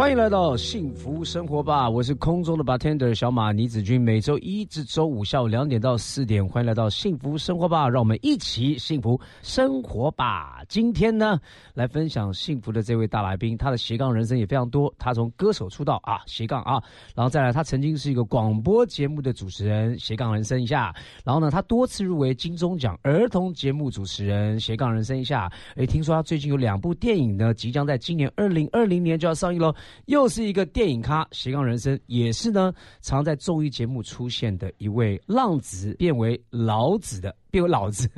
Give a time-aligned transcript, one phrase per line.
[0.00, 1.86] 欢迎来到幸福生活吧！
[1.86, 10.62] 我是空中的 bartender 小马倪子君，每周一至周五下午两点到四点，欢迎来到幸福生活吧，让我们一起幸福生活吧。
[10.70, 11.38] 今天呢，
[11.74, 14.90] 来分享幸福的这位大来宾，他的斜杠人生也非常多。
[14.98, 16.82] 他从歌手出道啊，斜杠啊，
[17.14, 20.94] 然后再来，他曾经是一个广播节目的主持人，斜杠人生一下。
[21.26, 25.52] 然后呢，他多次入围金钟奖儿童节目主持人，斜杠人生一下。
[25.76, 29.74] 哎，听说他最近有两部电影呢，即将在今年二零二零年就要上映喽。
[30.06, 38.08] 又是一个电影咖，斜杠人生也是呢，常在综艺节目出现的一位浪子变为老子的，变为老子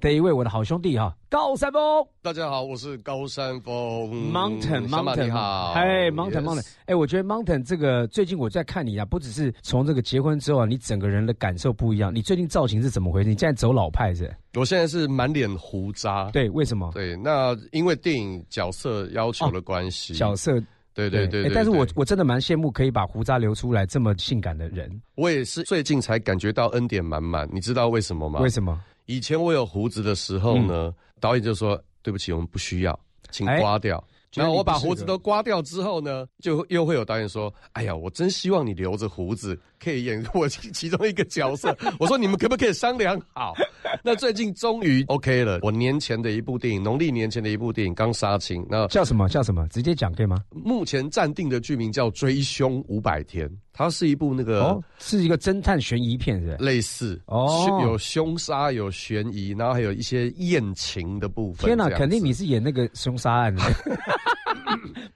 [0.00, 1.82] 的一位我的好兄弟哈，高山峰。
[2.22, 4.32] 大家好，我是高山峰。
[4.32, 5.72] Mountain，Mountain，你好。
[5.72, 12.14] 哎，Mountain，Mountain，哎，我觉得 Mountain 这个最近我在看你啊，不只是从这个结婚之后啊，你整个人的感受不一样。
[12.14, 13.28] 你最近造型是怎么回事？
[13.28, 14.34] 你现在走老派是？
[14.54, 16.30] 我现在是满脸胡渣。
[16.30, 16.90] 对，为什么？
[16.92, 20.14] 对，那因为电影角色要求的关系。
[20.14, 20.62] 角色。
[20.94, 25.00] 对对对，但是我我真的蛮羡慕可以把胡渣留出来这么性感的人。
[25.14, 28.40] 我也是最近才感觉到恩典满满，你知道为什么吗？
[28.40, 28.78] 为什么？
[29.06, 32.98] 以前我有胡子的时候呢，导演就说对不起，我们不需要，
[33.30, 34.02] 请刮掉。
[34.34, 43.52] 然后我把胡子都刮掉之后呢，就又会有导演说：“哎呀，我真希望你留着胡子，可以演 我其中一个角色。”我说：“你们可不可以商量好？”
[44.02, 45.58] 那最近终于 OK 了。
[45.62, 49.28] 我年前的一部电影，农历年前的一部电影刚杀青，那叫什么？
[49.28, 49.66] 叫什么？
[49.68, 50.38] 直接讲可以吗？
[50.50, 61.66] 目前暂定的剧名叫《追凶五百天》，它是一部那个哦，是一个侦探悬疑片，是类似哦，有凶杀，有悬疑，然后还有一些艳情的部分。
[61.66, 63.62] 天哪，肯定你是演那个凶杀案的。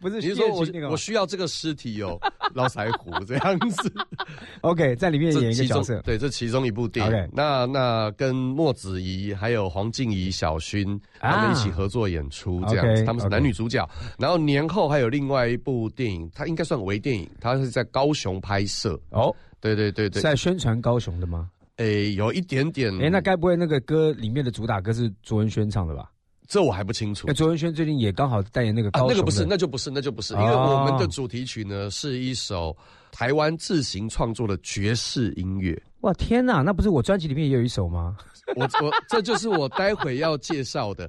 [0.00, 2.18] 不是，你说我我需要这个尸体哦，
[2.54, 3.92] 捞财虎这样子。
[4.60, 7.28] OK，在里面演一个角色，对，这其中一部电影。
[7.32, 13.88] 那那跟莫子仪还有黄静怡、小薰他们一起合作演出这样子，他们是男女主角。
[14.18, 18.98] 然后年后还有另外一部电影，它应该算微电影，它是在高雄拍摄。
[19.10, 21.50] 哦，对对对对，在宣传高雄的吗？
[21.76, 22.90] 诶，有一点点。
[22.98, 26.10] 诶，那该不会那个歌里面的主打歌是卓文萱唱的吧？
[26.48, 27.26] 这我还不清楚。
[27.26, 32.76] 那卓文萱最近也刚好代言那个高那个不是，那就不是，那就不是，因为我们的主题曲呢是一首
[33.10, 35.80] 台湾自行创作的爵士音乐。
[36.00, 38.16] 哇天哪，那不是我专辑里面也有一首吗？
[38.54, 41.08] 我我这就是我待会要介绍的。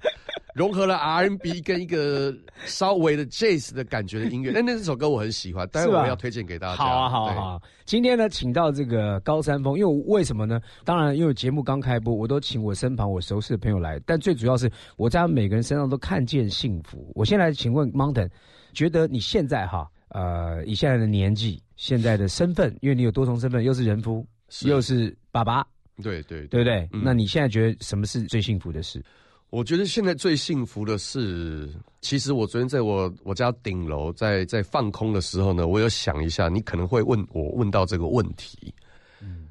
[0.58, 2.36] 融合了 R&B 跟一个
[2.66, 6.76] 稍微的 Jazz 的感觉的音乐， 那那这首歌我很喜欢，待会我要推荐给大家。
[6.76, 7.62] 好啊，好啊，好。
[7.86, 10.60] 今天呢，请到这个高山峰，因为为什么呢？
[10.84, 17.12] 当然，因为节目刚开播，我都请我身旁我熟悉的朋友来，但最主要是我在每个人身上都看见幸福。
[17.14, 18.28] 我先来请问 Mountain，
[18.74, 24.26] 觉得你现在哈，呃，以现在的年纪、现在的身份，因为你有多重身份，又是人夫，
[24.66, 25.64] 又是爸爸，
[26.02, 26.90] 对对对不对？
[26.92, 29.06] 那你现在觉得什么是最幸福的事？
[29.50, 31.70] 我觉得现在最幸福的是，
[32.02, 38.74] 其实我昨天在我我家顶楼在在放空的时候呢，我有想一下，你可能会问我问到这个问题。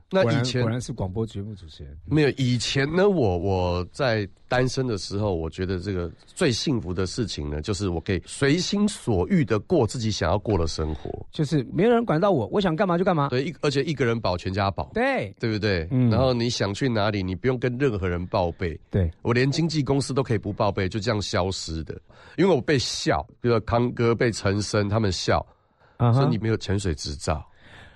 [0.08, 1.96] 那以前果然是广播节目主持人。
[2.04, 13.28] 没有以前呢，我我在单身的时候，我觉得这个最幸福的事情呢，就是我可以随心所欲的过自己想要过的生活，就是没有人管到我，我想干嘛就干嘛。
[13.30, 15.88] 对，一而且一个人保全家保，对对不对？
[15.90, 16.08] 嗯。
[16.08, 18.78] 然后你想去哪里，你不用跟任何人报备。
[18.88, 22.00] 对，我连经纪公司都可以不报备，就这样消失的，
[22.36, 25.44] 因为我被笑，比如说康哥被陈升他们笑，
[25.98, 27.44] 说你没有潜水执照。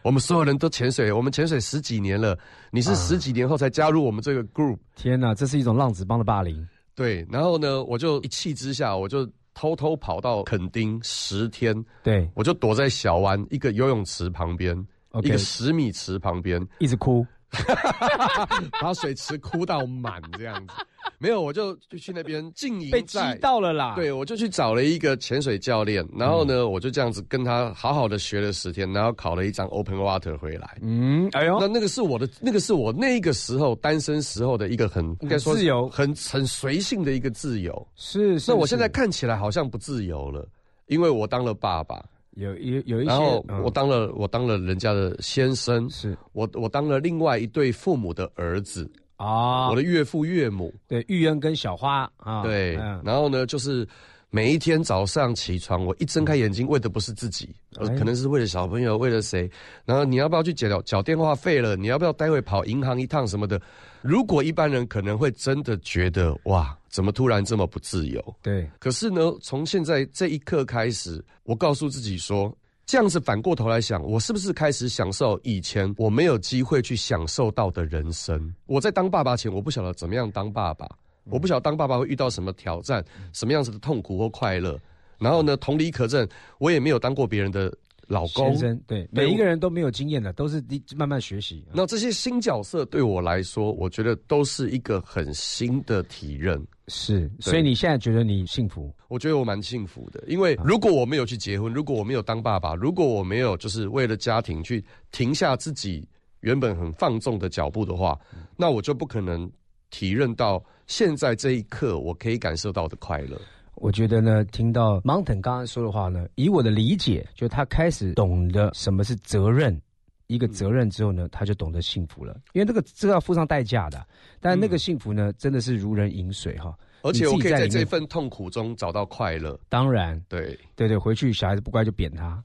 [0.02, 2.38] 我们所有人都潜水，我们潜水十几年了。
[2.70, 4.78] 你是十几年后才加入我们这个 group？
[4.96, 6.66] 天哪，这是一种浪子帮的霸凌。
[6.94, 11.74] 对，然后呢，我就一气之下，我就偷偷跑到垦丁十天。
[12.02, 14.76] 对，我就躲在小湾一个游泳池旁边，
[15.22, 17.26] 一个十米池旁边，一直哭，
[18.80, 20.74] 把水池哭到满这样子。
[21.18, 22.90] 没有，我就就去那边静营。
[22.90, 23.94] 被激到了啦！
[23.94, 30.78] 对，我就去找了一个潜水教练，然后呢，我就这样子跟他好好的学了十天，然后考了一张 Open Water 回来。
[30.80, 37.86] 嗯，哎呦，那那个是我的，那个是我那个时候单身时候的一个很应该说自由、很很随性的一个自由。
[37.96, 40.48] 是，那我现在看起来好像不自由了，
[40.86, 42.02] 因为我当了爸爸，
[42.32, 46.16] 有有有一些，然后我当了我当了人家的先生，是。
[46.32, 48.90] 我我当了另外一对父母的儿子。
[49.16, 52.72] 啊，我的岳父岳母，对玉恩跟小花啊，对，
[53.04, 53.86] 然后呢，就是
[54.30, 59.50] 每一天早上起床，我一睁开眼睛，为的不是自己，可能是为了小朋友，为了谁？
[59.84, 61.74] 然后你要不要去缴缴电话费了？
[61.76, 63.60] 你要不要待会跑银行一趟什么的？
[64.02, 68.22] 如果一般人可能会真的觉得哇，怎么突然这么不自由？
[68.40, 72.56] 对，可是呢，从现在这一刻开始，我告诉自己说。
[72.86, 78.52] 这样子反过头来想，我是不是开始享受以前我没有机会去享受到的人生？
[78.66, 80.88] 我在当爸爸前，我不晓得怎么样当爸爸，
[81.24, 84.78] 我不晓得当爸爸会遇到什么挑战，什么样子的痛苦或快乐。
[85.18, 86.28] 然后呢，同理可证，
[86.58, 87.72] 我也没有当过别人的。
[88.10, 88.58] 老公，
[88.88, 90.60] 对每一个人都没有经验的，都是
[90.96, 91.64] 慢慢学习。
[91.72, 96.60] 那这些新角色对我来说，我觉得都是一个很新的体认。
[96.88, 98.92] 是，所以你现在觉得你幸福？
[99.06, 106.04] 我觉得我蛮幸福的，因为如果我没有去结婚，如果我没有当爸爸，如果我没有就是为了家庭去停下自己
[106.40, 108.18] 原本很放纵的脚步的话，
[108.56, 109.48] 那我就不可能
[109.88, 113.40] 体认到现在这一刻我可以感受到的快乐。
[113.76, 119.80] 我觉得呢，听到 Mountain 刚刚说的话呢，以我的理解，就他开始懂得什么是责任，
[120.26, 122.36] 一个责任之后呢，他就懂得幸福了。
[122.54, 124.04] 因为这个这个要付上代价的，
[124.40, 126.76] 但那个幸福呢，真的是如人饮水哈。
[127.02, 129.58] 而且我可以在这份痛苦中找到快乐。
[129.68, 132.42] 当然，对对对，回去小孩子不乖就扁他。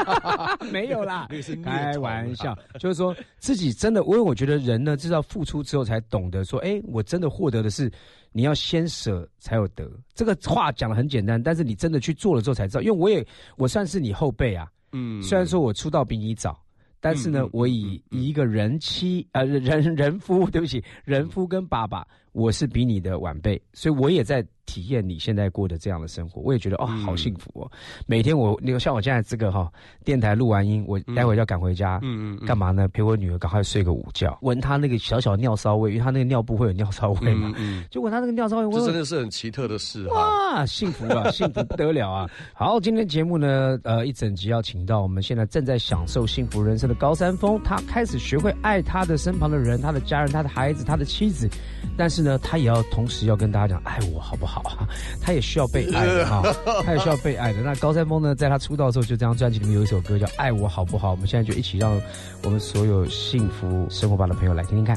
[0.72, 1.28] 没有啦，
[1.64, 7.90] 开玩笑，就是说自己真的，因为我觉得人呢，知道付出之后才懂得说，哎，我真的获得的是。
[8.32, 12.82] 你要先舍才有得，这个话讲的很简单，但是你真的去做了之后才知道。
[12.82, 13.26] 因为我也
[13.56, 16.54] 我算是你后辈啊，嗯，虽然说我出道比你早，
[17.00, 22.06] 但是呢，我以以一个人妻呃人人夫，对不起，人夫跟爸爸。
[22.36, 27.70] 我是比你的晚辈，所以我也在体验你现在过的这样的生活，我也觉得哦，好幸福哦。
[28.06, 29.72] 每天我，你像我现在这个哈，
[30.04, 32.86] 电台录完音，我待会要赶回家，嗯嗯，干嘛呢？
[32.88, 42.28] 陪我女儿赶快睡个午觉，闻她那个小小尿骚味，因为她那个尿布会有尿骚味嘛，嗯，就闻她那个尿骚味，这真的是很奇特的事哇，幸福啊，幸福不得了啊！
[42.52, 51.48] 好，今天节目呢，呃，一整集要请到我们现在正在享受幸福人生的高山峰，他开始学会爱他的身旁的人，他的家人，他的孩子，他的妻子，
[51.96, 52.26] 但是。
[52.26, 54.88] 呢，他也要同时要跟大家讲爱我好不好啊？
[55.20, 56.42] 他也需要被爱的哈，
[56.84, 57.60] 他也需要被爱的。
[57.62, 61.08] 那高山峰呢，在他出道的时候，就这张专辑里面有一首歌叫《爱我好不好》。
[61.10, 62.00] 我们现在就一起让
[62.42, 64.96] 我们所有幸福生活吧的朋友来听听看。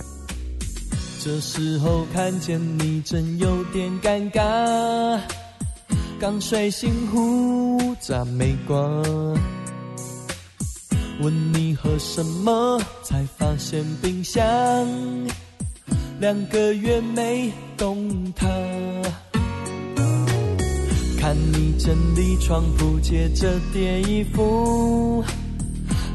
[1.22, 5.20] 这时候看见你，真有点尴尬。
[6.20, 8.78] 刚睡醒，胡渣没刮，
[11.22, 14.42] 问你喝什么，才发现冰箱。
[16.20, 18.46] 两个月没动它，
[21.20, 25.22] 看你整理床铺，接着叠衣服，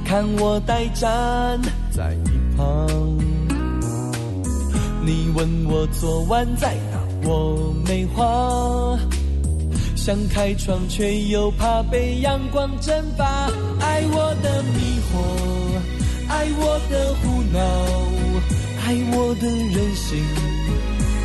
[0.03, 1.61] 看我呆站
[1.91, 2.89] 在一旁。
[5.05, 8.99] 你问我昨晚在哪，我没话。
[9.95, 13.51] 想开窗，却又怕被阳光蒸发。
[13.81, 15.12] 爱我的迷惑，
[16.29, 17.61] 爱我的胡闹。
[18.87, 20.25] 爱我的任性，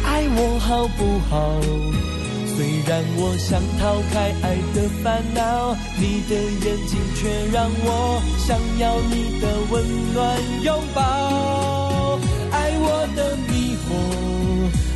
[0.04, 2.19] 爱我好不好？
[2.59, 12.19] 虽然我想逃开爱的烦恼，你的眼睛却让我想要你的温暖拥抱。
[12.51, 13.95] 爱我的迷惑，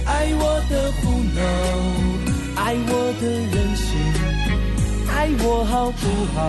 [0.06, 1.08] 爱我的胡
[1.40, 1.42] 闹，
[2.62, 3.88] 爱我的任性，
[5.08, 6.04] 爱我好不
[6.36, 6.44] 好？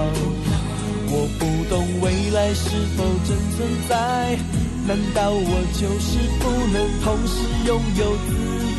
[1.12, 4.36] 我不懂未来是否真存在。
[4.86, 8.32] 难道我就是不能同时拥有自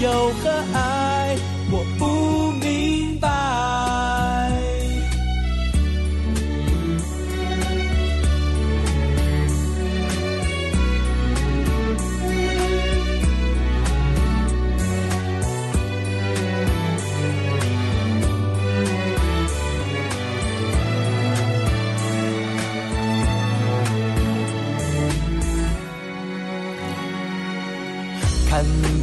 [0.03, 1.37] 由和爱？
[1.71, 2.04] 我不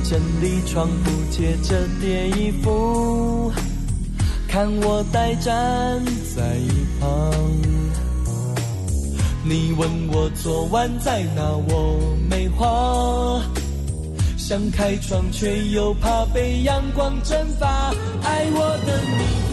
[0.04, 3.52] 整理床铺，接着叠衣服，
[4.48, 6.04] 看我呆站
[6.34, 7.32] 在一旁。
[9.44, 13.42] 你问我昨晚在哪，我没话。
[14.36, 17.90] 想开窗，却又怕被阳光蒸发。
[18.22, 19.52] 爱我的迷惑，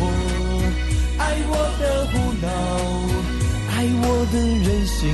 [1.18, 2.48] 爱我的胡闹，
[3.72, 5.10] 爱我的任性，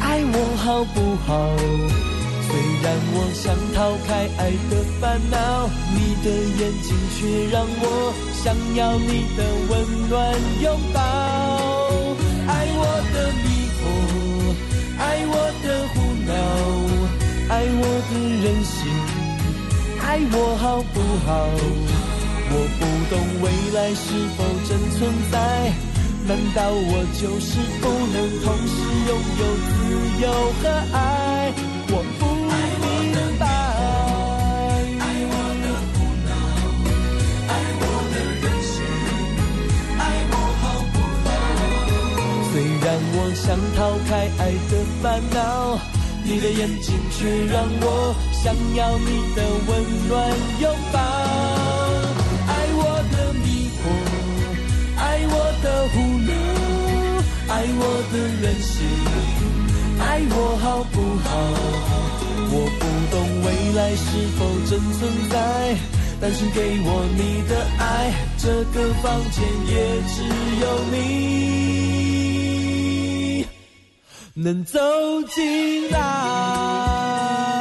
[0.00, 0.96] 爱我好不
[1.26, 1.30] 好？
[2.50, 3.78] 虽然我想逃
[4.08, 6.26] 开爱的烦恼，你的
[6.58, 7.84] 眼睛却让我
[8.42, 9.38] 想要你的
[9.68, 9.72] 温
[10.08, 10.18] 暖
[10.60, 10.98] 拥抱。
[12.48, 12.82] 爱我
[13.14, 13.46] 的迷
[13.78, 13.80] 惑，
[14.98, 15.94] 爱我的胡
[16.26, 16.32] 闹，
[17.54, 18.76] 爱我的任性，
[20.02, 21.30] 爱我好不好？
[22.52, 22.82] 我不
[23.14, 23.46] 懂未
[23.78, 24.02] 来是
[24.36, 24.38] 否
[24.68, 24.98] 真存
[25.30, 25.38] 在，
[26.26, 27.48] 难道我就是
[27.80, 28.74] 不能同时
[29.06, 29.70] 拥有自
[30.20, 30.26] 由
[30.60, 31.54] 和爱？
[31.92, 32.29] 我不。
[43.42, 45.78] 想逃开爱的烦恼，
[46.22, 49.68] 你的眼睛却让我想要你的温
[50.08, 50.12] 暖
[50.60, 50.98] 拥抱。
[52.46, 52.80] 爱我
[53.10, 53.46] 的迷
[53.80, 53.82] 惑，
[54.98, 55.96] 爱我的胡
[56.28, 56.30] 闹，
[57.48, 57.82] 爱我
[58.12, 58.76] 的任性，
[59.98, 60.94] 爱我好不
[61.24, 61.28] 好？
[62.52, 64.04] 我不懂未来是
[64.36, 65.34] 否真存在。
[66.20, 69.72] 但请给我你的爱，这个房间也
[70.06, 70.14] 只
[70.60, 70.94] 有你
[74.42, 74.80] 能走
[75.28, 77.59] 进来。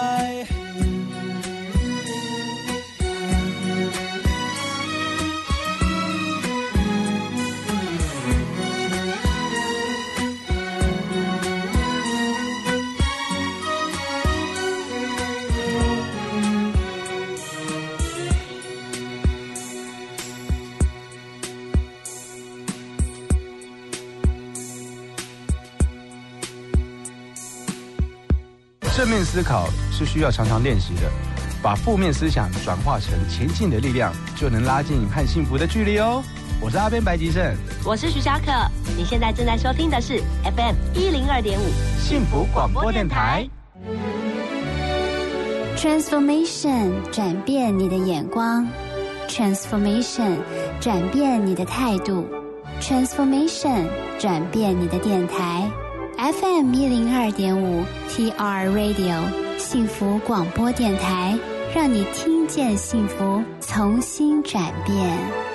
[28.99, 31.09] 正面思考是需要常常练习的，
[31.61, 36.21] 把负面思想转化成前进的力量，就能拉近和幸福的距离哦。
[36.59, 38.51] 我是阿边白吉胜，我是徐小可，
[38.97, 41.63] 你现在正在收听的是 FM 一零二点五
[41.97, 43.47] 幸福广播电台。
[45.77, 48.67] Transformation 转变你的眼光
[49.29, 50.39] ，Transformation
[50.81, 52.27] 转变你的态度
[52.81, 53.87] ，Transformation
[54.19, 55.71] 转变你的电台。
[56.31, 59.23] FM 一零二点五 TR Radio
[59.57, 61.35] 幸福广播电台，
[61.73, 65.48] 让你听见幸福，重新转变。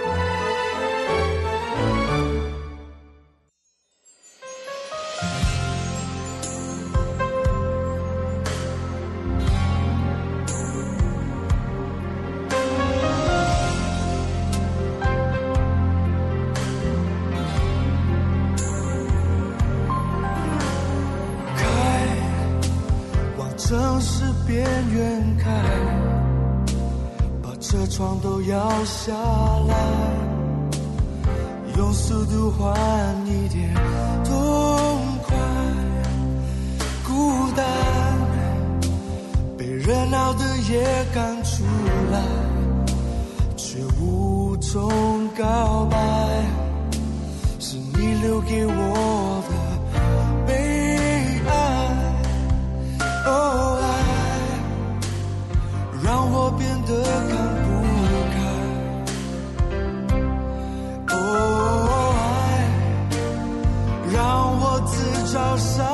[65.35, 65.85] 少伤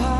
[0.00, 0.15] 害，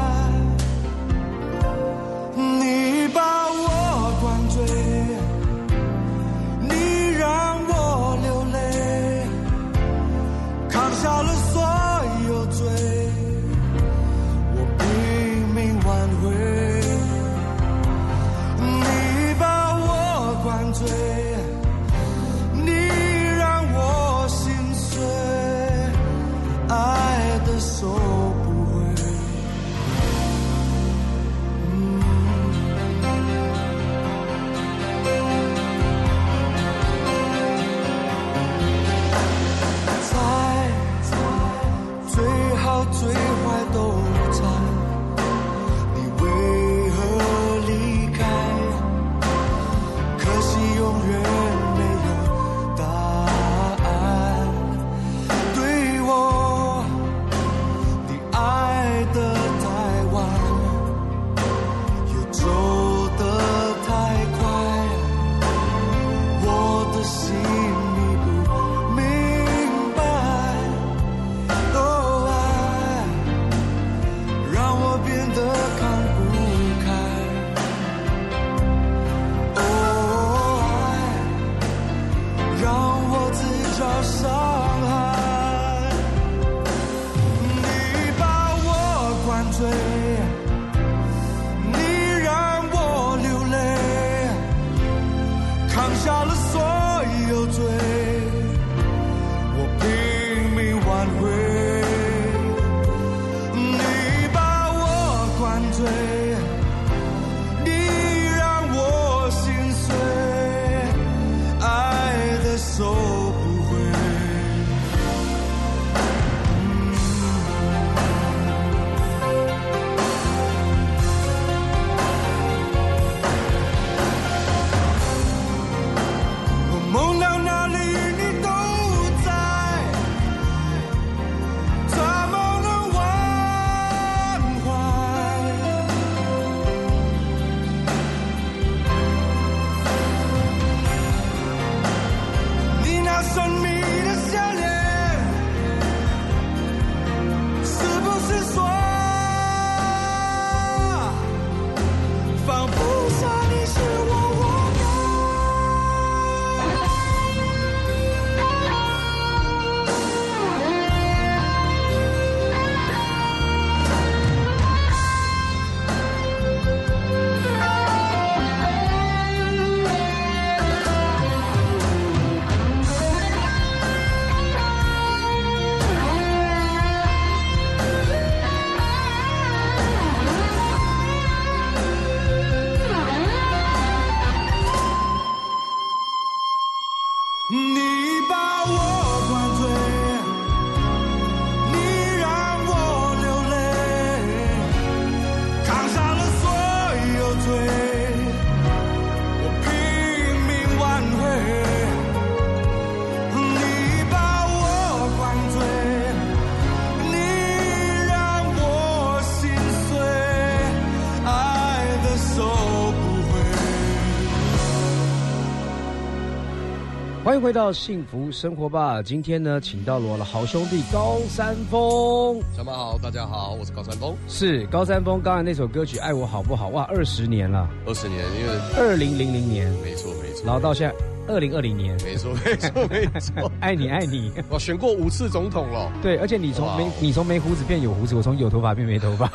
[217.36, 219.02] 迎回到幸福生活吧。
[219.02, 222.40] 今天呢，请到了我的好兄弟高山峰。
[222.56, 224.16] 小马好，大家好，我是高山峰。
[224.26, 230.94] 是高山峰，刚才那首歌曲《爱我好不好》哇，二十年了，二十年，因为二零零零年，没错没错，然后到现在
[231.28, 234.32] 二零二零年，没错没错没错，爱你 爱你。
[234.48, 235.92] 我选过五次总统了。
[236.00, 239.28] 对，而且你从没你从没胡子变有胡子，我从有头发变没头发，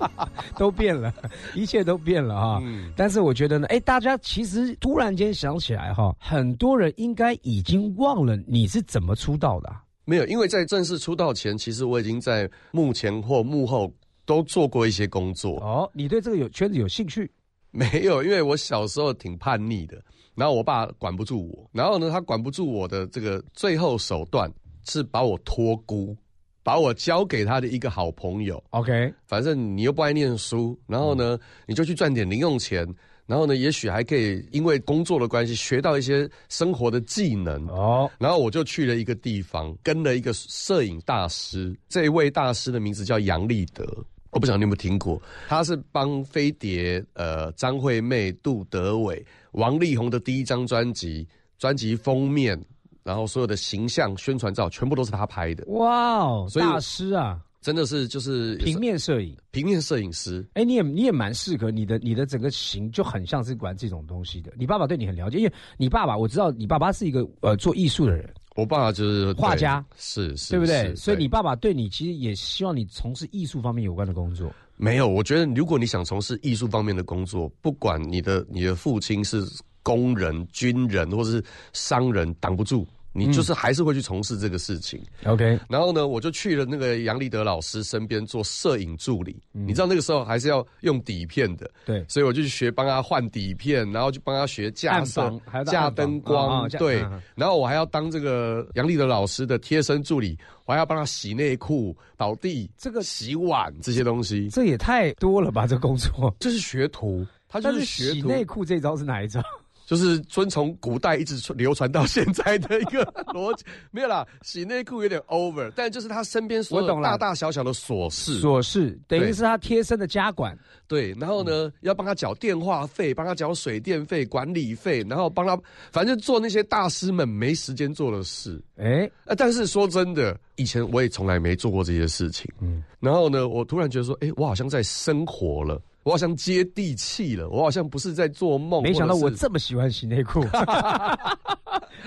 [0.58, 1.12] 都变了，
[1.54, 2.60] 一切都变了哈。
[2.62, 13.90] 嗯，但是我觉得呢，哎，大家其实突然间想起来哈，很多人应该已经忘了你是怎么出道的啊、没有，因为在正式出道前，其实我已经在幕前或幕后
[14.26, 15.56] 都做过一些工作。
[15.60, 17.30] 哦，你对这个有圈子有兴趣？
[17.70, 19.96] 没有，因为我小时候挺叛逆的，
[20.34, 24.50] 然后我爸管不住我，然后呢，他管不住我的这个最后手段
[24.86, 26.16] 是把我托孤，
[26.62, 28.62] 把我交给他的一个好朋友。
[28.70, 32.86] OK，反正你又不爱念书，然后呢，你就去赚点零用钱，
[33.26, 37.66] 然后呢，也许还可以因为工作的关系学到一些生活的技能。
[37.68, 41.76] 哦，然后我就去了一个地方，跟了一个摄影大师。
[41.88, 43.84] 这一位大师的名字叫杨立德，
[44.30, 45.20] 我不晓得你有没有听过。
[45.48, 51.26] 他是帮飞碟、呃张惠妹、杜德伟、王力宏的第一张专辑
[51.58, 52.58] 专辑封面，
[53.02, 59.36] 然后所有的形象宣传照全部都是他拍的，哇哦，所以大师啊，真的是就是平面摄影。
[59.50, 60.46] 平面摄影师。
[60.54, 64.52] 哎，你也你也蛮适合你的你的整个型就很像是玩这种东西的。
[64.56, 70.94] 你爸爸对你很了解，因为你爸爸我知道你爸爸是一个呃做艺术的人，我爸爸就是画家，是是，对不对？
[70.94, 74.52] 所以你爸爸对你其实也希望你从事艺术方面有关的工作。
[74.82, 79.44] 没有，我觉得如果你想从事艺术方面的工作，不管你的你的父亲是
[79.82, 85.02] 工人、军人或是商人，挡不住，你就是还是会去从事这个事情。
[85.24, 89.42] OK，然后呢，我就去了那个杨立德老师身边做摄影助理。
[89.52, 97.04] 你知道那个时候还是要用底片的，对所以我就去学帮他换底片，然后就帮他学架暗色房还要、架灯光，对。
[97.34, 105.66] 然后我还要当这个杨立德老师的贴身助理，我还要帮他洗内裤、倒地、这个洗碗这些东西，这也太多了吧？
[105.66, 106.34] 这工作。
[106.38, 107.26] 这是学徒。
[107.52, 109.42] 他就是学徒，洗内裤这招是哪一招？
[109.90, 113.64] 就是遵从古代一直流传到现在的一个逻辑。
[113.90, 120.56] 没有啦，洗内裤有点 over，但就是他身边所有大大小小的琐事，琐事等于是他贴身的家管。
[120.86, 128.62] 对，然后呢，要帮他缴电话费，帮他缴水电费、管理费，然后帮他，反正做那些大师们没时间做的事。
[128.76, 132.48] 哎，呃，但是说真的，以前我也从来没做过这些事情。
[132.60, 138.82] 嗯，然后呢，我突然觉得说，哎，我好像在生活了，我好像接地气了，我好像不是在做梦。
[138.82, 140.40] 没想到我这么喜欢洗内裤。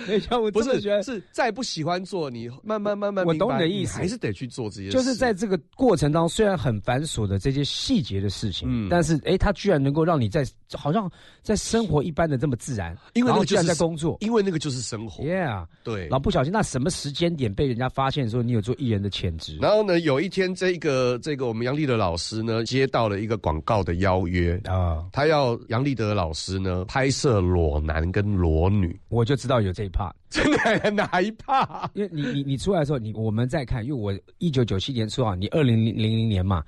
[0.07, 4.91] 没想到我不是这么喜欢，是再不喜欢做，你慢慢慢慢我懂你的意思还是得去做这些事。
[4.91, 11.09] 就是在这个过程当中，虽然很繁琐的这些细节的事情，嗯但是哎，它居然能够让你在好像
[11.43, 14.17] 在生活一般的这么自然，因为那个就是在工作。
[14.19, 15.23] 因为那个就是生活。
[15.23, 19.57] Yeah，对然后不小心，那什么时间点被人家发现说你有做艺人的潜质？
[19.57, 31.87] 然后呢，有一天，这个这个我们杨丽的老师呢，接到了一个广告的邀约，啊，他要杨立德老师呢拍摄裸男跟裸女，我就知道有这一 part，真的哪一怕？
[31.93, 36.63] 因为你你你出来的时候，你我们在看，因为我一九九七年出道，你二零零零年嘛，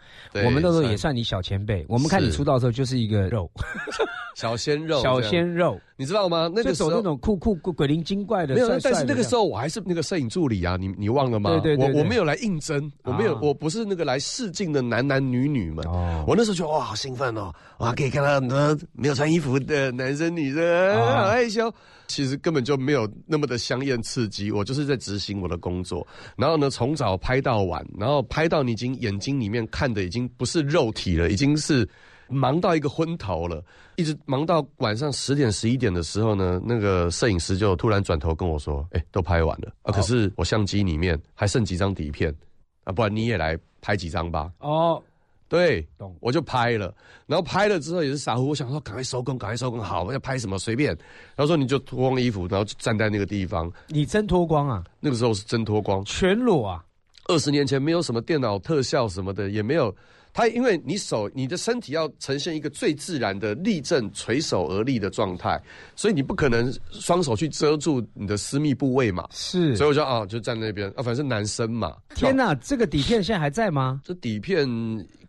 [0.45, 1.83] 我们那时候也算算你小前辈。
[1.89, 3.49] 我们看你出道的时候就是一个肉，
[4.35, 6.47] 小鲜肉，小鲜肉，你知道吗？
[6.53, 11.59] 那就个时候那种酷酷鬼灵精怪的，没有但是那个时候我还是那个摄影助理啊，你你忘了吗？
[11.63, 15.83] 对对我我没有来应征，我没有，啊我不是那个来试镜的男男女女们。
[15.87, 20.63] 哦我那时候觉得哇，好兴奋哦，哇，可以看到很多没有穿衣服的男生女生，
[21.01, 21.73] 啊好害羞。
[22.07, 26.05] 其实根本就没有那么的香艳刺激，我就是在执行我的工作。
[26.35, 31.87] 然后呢，从早拍到晚，然后拍到你已经眼睛里面看的已经不是肉体了，已经是
[32.27, 33.63] 忙到一个昏头了，
[33.97, 39.71] 一直忙到晚上十点十一点的时候呢，那个摄影师就突然转头跟我说：“哎、都拍完了。
[39.83, 42.33] 啊，可是我相机里面还剩几张底片。
[42.83, 45.01] 啊，不然你也来拍几张吧。”哦，
[45.55, 46.93] 对，懂我就拍了，
[47.25, 50.89] 然后拍了之后也是傻乎，我想说赶快收工，赶快收工，好，要拍什么随便。
[51.33, 56.03] 然后说你就脱光衣服，然后就站在那个地方，你真脱光啊，那个时候是真脱光。
[56.03, 56.83] 全裸啊，
[57.29, 59.95] 二十年前没有什么电脑特效什么的，也没有。
[60.37, 65.57] 他因为你手你的身体要呈现一个最自然的立正垂手而立的状态，
[65.95, 69.25] 所以你不可能双手去遮住你的私密部位嘛。
[69.31, 71.95] 是所以我就啊就站那边啊，反正男生嘛。
[72.15, 74.01] 天哪，这个底片现在还在吗？
[74.03, 74.67] 这底片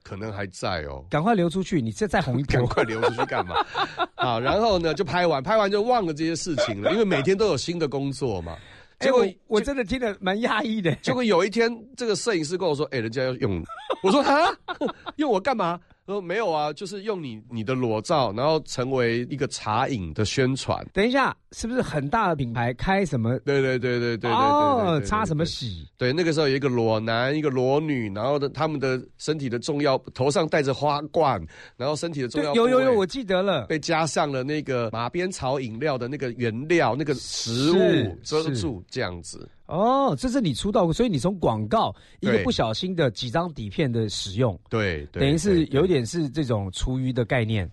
[0.06, 1.04] 可能还在哦。
[1.10, 2.64] 赶快流出去，你这再红一 赶。
[2.66, 3.56] 快流出去干嘛？
[4.14, 8.56] 啊，然后呢就拍完，拍完就忘了这些事情了，因为每天都有新的工作嘛。
[9.00, 10.94] 结果、我真的听得蛮压抑的。
[11.02, 13.62] 结果有一天，这个摄影师跟我说：“哎、人家要用。”
[14.02, 14.48] 我说：“啊，
[15.16, 20.86] 用我干嘛？”说没有啊，就是用你你的裸照，然后成为一个茶饮的宣传。
[20.92, 23.38] 等一下，是不是很大的品牌开什么？
[23.40, 25.86] 对对对对对对哦，擦什么洗？
[25.98, 31.44] 对，那个时候有一个裸男，一个裸女，然后的他们的身体的重要，头上戴着花冠，
[31.76, 39.48] 然后身体的重要有有有，我记得了，被加上了那个马鞭草饮料的那个原料，那个食物遮住这样子。
[39.66, 47.68] 哦，这是你出道，所以你从广告一个不小心的几张底片的使用，对，等于是有点是这种厨余的概念，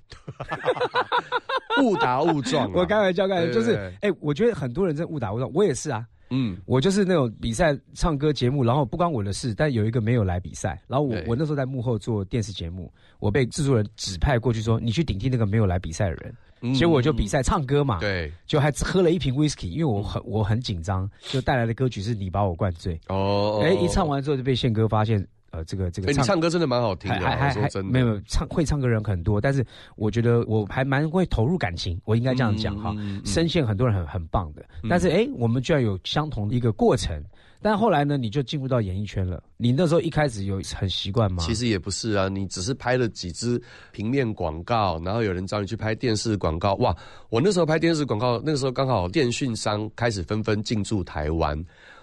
[1.81, 2.71] 误打误撞。
[2.73, 16.35] 我开玩笑，开玩笑，就是，哎，我觉得很多人在误打误撞，我也是啊，嗯，我就是那种比赛唱歌节目，然后不关我的事，但有一个没有来比赛，然后我我那时候在幕后做电视节目，我被制作人指派过去说，你去顶替那个没有来比赛的人。
[16.73, 22.97] 结果我就比赛唱歌嘛，对，就还喝了一瓶 whisky，因为我很我很紧张，就带来的歌曲是你把我灌醉。
[23.09, 29.63] 哦，哎，一唱完之后就被宪哥发现，呃，这个这个，你唱歌真的蛮好听的，还还还没有唱会唱歌人很多，但是
[29.95, 37.23] 我觉得我还蛮会投入感情，我应该这样讲哈，声线很多人很很棒的，但是哎，我们居然有相同的一个过程。
[37.61, 39.41] 但后来呢，你就进入到演艺圈了。
[39.55, 41.41] 你那时候一开始有很习惯吗？
[41.41, 43.61] 其实也不是啊，你只是拍了几支
[43.93, 46.73] 平面广告，然后有人找你去拍电视广告。
[46.75, 46.93] 哇，
[47.29, 51.57] 我那时候拍电视广告，那个时候刚好电讯商开始纷纷进驻台湾，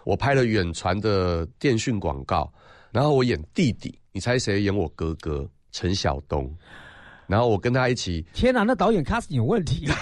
[0.05, 2.51] 我拍了远传的电讯广告，
[2.93, 6.53] 然后我演弟弟，你猜谁演我哥哥陈晓东？
[7.27, 8.27] 然后我跟他一起。
[8.33, 9.89] 天哪，那导演 casting 有问题。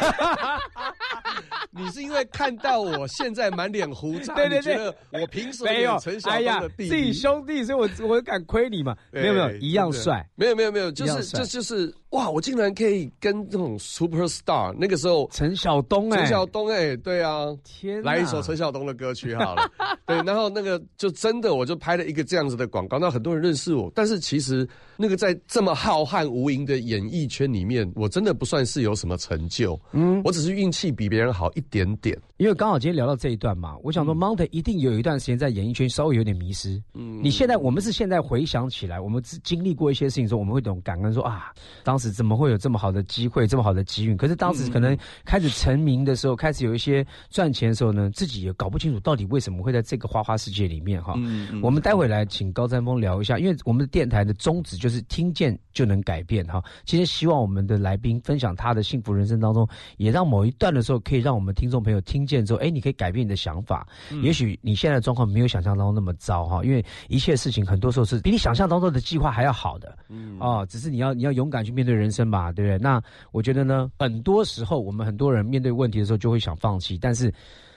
[1.71, 6.89] 你是因为看到我现在满脸胡渣，对对对，我凭什么没有陈晓东的弟弟？
[6.89, 8.97] 自己兄弟，所以我我敢亏你嘛？
[9.13, 10.27] 没有没有，一样帅。
[10.35, 12.31] 没有没有没有，就是这就是哇！
[12.31, 19.71] 我竟然可以跟这种 super star 那个时候陈晓东哎，陈晓东哎，对啊，天，来一首陈晓东的歌曲好了。
[20.07, 24.67] 对，然后那个就真的我就拍了一个这样子的广告，那很多人认识我，但是其实
[24.97, 29.79] 那个在这么浩瀚无垠的演艺圈里面，我真的不算是有什么成就。
[29.93, 32.19] 嗯，我只是运气比别人好一点点。
[32.39, 36.81] 因为刚好今天聊到这一段嘛，我想说，Monte 一定有一段时间在演艺圈稍微有点迷失。
[36.95, 44.15] 嗯，你现在我们是现在回想起来，我们经历过一些事情之后，我们会懂感恩，说啊，当时怎么会有这么好的机会，这么好的机遇？
[44.15, 51.15] 可是当时可能开始成名的时候，开始有一些赚钱的时候呢，自己也搞不清楚到底为什么会在这个花花世界里面哈。
[51.17, 56.63] 嗯我们待会来请高山峰聊一下，因为我们的电台的宗旨就是听见就能改变哈。
[56.85, 62.29] 今天希望我们的来宾分享他的幸福人生当中，也让某一段的时候可以让我们听众朋友听。
[62.29, 63.89] 见之后，哎，你可以改变你的想法。
[64.23, 69.97] 也许你现在的状况没有想象当中那么糟哈，因为一切事情很多时候是比你想象当中的计划还要好的。
[70.11, 72.79] 嗯，哦，只是你要你要勇敢去面对人生吧，对不对？
[72.79, 77.33] 那我觉得呢，很多时候我们很多人面对问题的时候就会想放弃，但是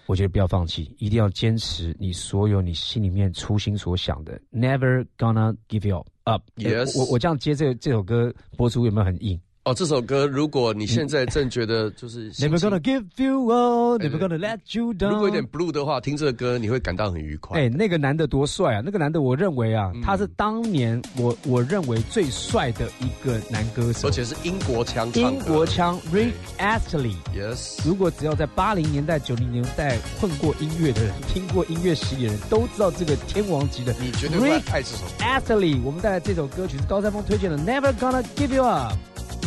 [0.05, 4.39] 我觉得不要放弃，一定要坚持你所有你心里面初心所想的。
[4.51, 6.43] Never gonna give you up。
[6.57, 9.39] Yes，我我这样接这这首歌播出有没有很硬？
[9.63, 15.11] 哦，这首歌，如果你现在正觉得就是 Never gonna give you up, never gonna let you down。
[15.11, 17.59] 如果有点 blue 的话，听这个歌你会感到很愉快。
[17.59, 18.81] 哎，那个男的多帅啊！
[18.83, 25.07] 那个男的，我认为啊，他是当年我我认为最帅的一个男歌手，而且是英国腔。
[25.13, 27.13] 英国腔，Rick Astley。
[27.31, 27.87] Yes。
[27.87, 33.93] 如果只要在八零年代、九零年代混过音乐的人，听过音乐史的人，都知道这个天王级的。
[34.01, 35.79] 你绝对会爱这首 Astley。
[35.83, 38.97] 我们带来这首歌曲是高山峰推荐的，Never gonna give you up。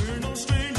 [0.06, 0.73] We're no strangers.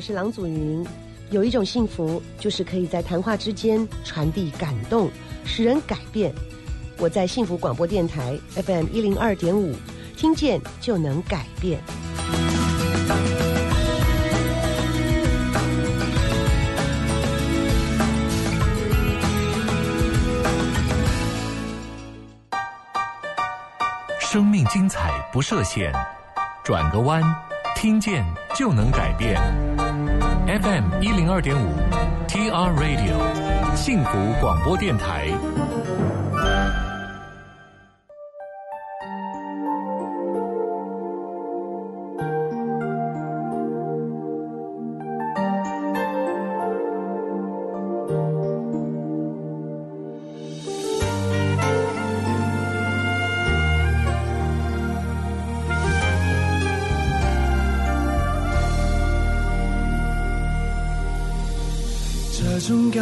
[0.00, 0.82] 我是郎祖云。
[1.28, 5.10] 有一种幸福，就是可以在谈话之间传递感动，
[5.44, 6.32] 使人改变。
[6.96, 9.76] 我在幸福广播电台 FM 一零二点五，
[10.16, 11.82] 听见就能改变。
[24.18, 25.92] 生命精彩不设限，
[26.64, 27.22] 转个弯，
[27.76, 28.24] 听见
[28.56, 29.38] 就能改变。
[30.50, 31.76] FM 一零二点五
[32.26, 34.10] ，TR Radio，幸福
[34.40, 35.28] 广播电台。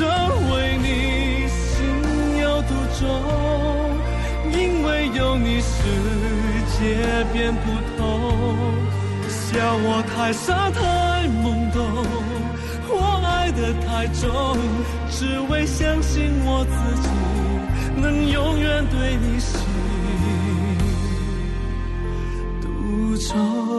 [0.00, 3.04] 真为你心有独钟，
[4.50, 5.76] 因为有你世
[6.72, 8.00] 界变不同。
[9.28, 11.78] 笑我太傻太懵懂，
[12.88, 14.56] 我爱得太重，
[15.10, 17.06] 只为相信我自己
[18.00, 19.58] 能永远对你心
[22.62, 23.69] 独钟。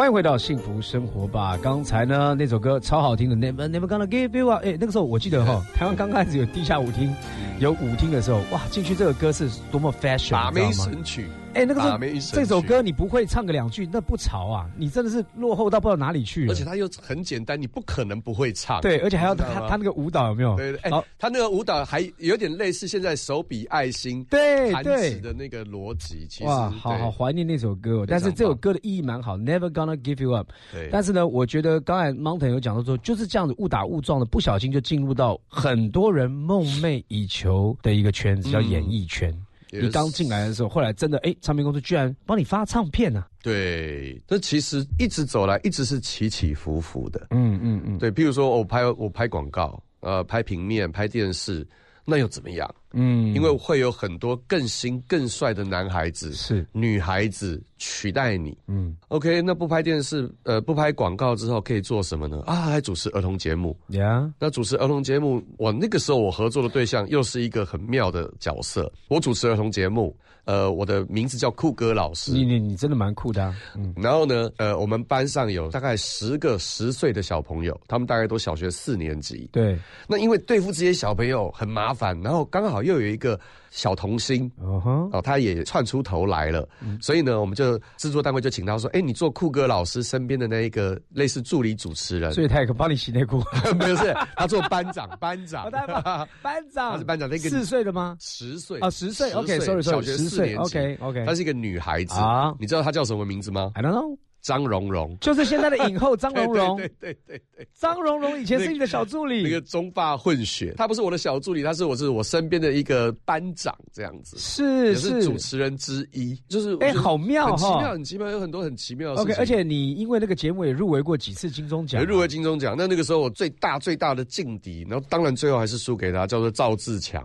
[0.00, 1.58] 欢迎回到幸福生活吧。
[1.62, 4.64] 刚才呢那首歌超好听的，Never Never Gonna Give You Up。
[4.64, 7.14] 哎，那个时候我记得哈，台湾刚开始有地下舞厅，
[7.58, 11.26] 有舞厅的时候，哇，进去这个歌是多么 fashion，把妹神曲。
[11.52, 11.98] 哎，那个时候
[12.32, 14.70] 这首歌你不会唱个两句，那不潮啊！
[14.76, 16.52] 你真的是落后到不知道哪里去了。
[16.52, 18.80] 而且它又很简单，你不可能不会唱。
[18.80, 20.56] 对，而且还要他他那个舞蹈有没有？
[20.56, 20.80] 对对。
[20.82, 26.24] 哎，他那个舞蹈还有点类似现在手比爱心对弹指的那个逻辑。
[26.28, 28.04] 其实哇，好好怀念那首歌。
[28.06, 30.48] 但是这首歌的意义蛮好，Never gonna give you up。
[30.72, 30.88] 对。
[30.92, 39.34] 但是呢，我觉得刚才 Mountain 有讲到说，就是这样子误打误撞的，不小心就进入到很多人梦寐以求的一个圈子，叫演艺圈。
[39.70, 43.24] 你刚进来的时候，后来真的哎，唱片公司居然帮你发唱片呢？
[43.42, 47.26] 对，这其实一直走来，一直是起起伏伏的。
[47.30, 51.66] 嗯嗯嗯，对，譬如说我拍我拍广告，呃，拍平面，拍电视。
[52.10, 52.68] 那又怎么样？
[52.92, 58.58] 嗯，因为会有很多更新更帅的男孩子是女孩子取代你。
[58.66, 62.42] 嗯，OK，那不拍电视，呃，不拍广告之后可以做什么呢？
[62.46, 63.78] 啊，还主持儿童节目。
[63.90, 68.92] 呀，那主持儿童节目，我那个时候我合作的对象又是一个很妙的角色。
[69.08, 70.14] 我主持儿童节目。
[70.50, 72.32] 呃，我的名字叫酷哥老师。
[72.32, 73.54] 你你你真的蛮酷的。
[73.76, 79.48] 嗯，然后呢，呃，我们班上有大概十个十岁的小朋友，他们大概都小学四年级。
[79.52, 79.78] 对。
[80.08, 83.38] 那因为对付这些小朋友很麻烦，然后刚好又有一个。
[83.72, 86.68] 小童星，哦，他也窜出头来了，
[87.00, 93.40] 所以呢，我们就制作单位就请他说：“哎，你做酷哥老师身边的那一个类似助理主持人。”所以他也可帮你洗内裤，
[93.78, 95.70] 没有是，他做班长，班长，
[96.42, 98.16] 班长，他是班长，那个四岁的吗？
[98.18, 102.14] 十岁啊，十岁，OK，sorry，小学四年级，OK，OK，她是一个女孩子。
[102.14, 104.16] 啊，你知道她叫什么名字吗？I don't know。
[104.42, 105.14] 张蓉蓉。
[105.20, 119.32] 就是现在的影后张蓉蓉， 对对对对，张蓉蓉以前是你的小助理，那个中发混血，她不是我的小助理，她是我是我身边的一个班长这样子，是是主持人之一，就是哎，好妙哈，很奇妙，很奇妙，有很多很奇妙的事情。
[119.34, 122.74] OK，而且你因为那个节目也入围过几次金钟奖，入围金钟奖。
[122.78, 127.22] 那那个时候我最大最大的劲敌，然后当然最后还是输给他，叫做赵自强，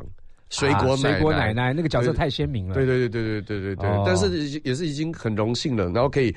[0.49, 6.35] 水果水果奶奶那个角色太鲜明了，对对对对对对对对，但是也是已经很荣幸了，然后可以。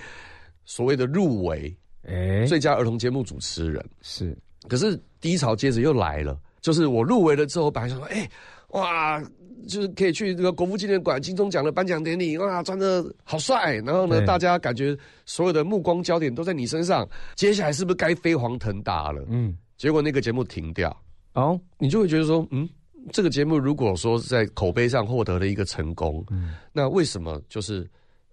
[0.71, 1.75] 所谓的入围，
[2.07, 4.37] 哎，最佳儿童节目主持人是，
[4.69, 8.29] 可是低潮接着又来了，就是我入围了之后，本来想说，哎，
[8.73, 9.19] 哇，
[9.67, 14.95] 就是可以去这个国父纪念馆金钟奖的颁奖典礼，哇，穿的好帅，然后呢，大家感觉
[15.25, 19.25] 所有的目光焦点都在你身上，接下来是不是该飞黄腾达了？
[19.31, 20.95] 嗯，结果那个节目停掉，
[21.33, 22.69] 哦，你就会觉得说，嗯，
[23.13, 27.89] 这个节目如果说在口碑上获得了一个成功，嗯，那为什么就是？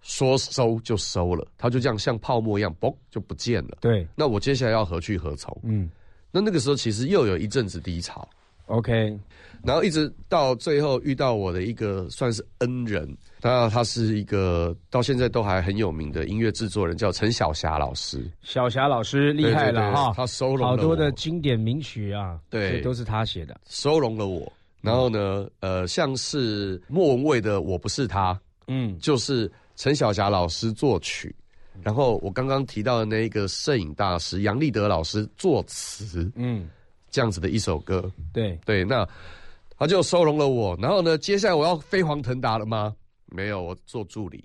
[0.07, 3.79] 说收就收了，它就这样像泡沫一样，嘣就不见了。
[3.81, 5.59] 对，那我接下来要何去何从？
[5.63, 5.89] 嗯，
[6.29, 8.29] 那那个时候其实又有一阵子低潮。
[8.67, 9.19] OK，
[9.63, 18.29] 然后一直到最后遇到我的一个算是恩人，他他是一个到现在都还很有名的音乐制作人，叫陈小霞老师。
[18.43, 24.53] 小霞老师厉害了哈，他收容好多的经典名曲啊，对，都是他写的，收容了我。
[24.85, 28.33] 然后呢，呃，像是莫文蔚的《我不是他》，
[28.67, 29.51] 嗯，就是。
[29.77, 31.35] 陈小霞老师作曲，
[31.83, 36.69] 然后我刚刚提到的那一个摄影大师杨立德老师作词，嗯，
[37.11, 39.05] 这样子的一首歌，对对，那
[39.77, 40.77] 他就收容了我。
[40.81, 42.95] 然后呢，接下来我要飞黄腾达了吗？
[43.25, 44.41] 没有，我做助理，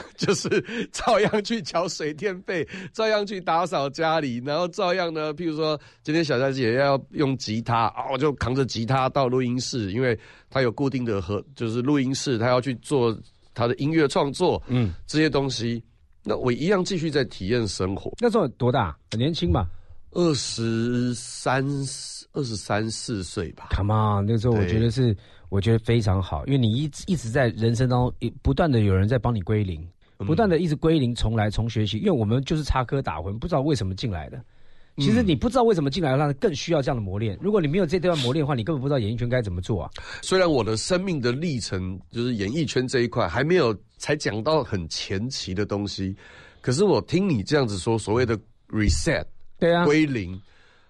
[0.16, 0.48] 就是
[0.92, 10.18] 照样去缴水电费，照样去打扫家里，然后照样呢，譬如说今天小佳姐要用吉他啊，我就扛着吉他到录音室，因为
[10.50, 13.16] 他有固定的和就是录音室，他要去做。
[13.54, 15.82] 他的音乐创作，嗯，这些东西，
[16.22, 18.12] 那我一样继续在体验生活。
[18.20, 18.96] 那时候多大？
[19.10, 19.66] 很年轻吧，
[20.12, 21.66] 二十三、
[22.32, 23.70] 二十三四岁吧。
[23.72, 25.16] Come on，那时候我觉得是，
[25.48, 29.86] 我觉得非常好，因为你一一直在人生当中，不断的有人在帮你归零，
[30.18, 31.98] 不断的一直归零，重来，重学习。
[31.98, 34.42] 因为我们就是插科打诨，不知道为什么进来的。
[34.96, 37.38] 其实你不知道为什么进来，让更需要这样的磨练。
[37.40, 39.90] 如果你没有这段磨练的话，你根本不知道演艺圈该怎么做啊。
[40.22, 46.16] 虽然我的生命的历程就是演艺圈这一块还没有才讲到很前期的东西，
[46.60, 48.36] 可是我听你这样子说，所谓的
[48.70, 49.24] reset，
[49.56, 50.36] 对啊，归零，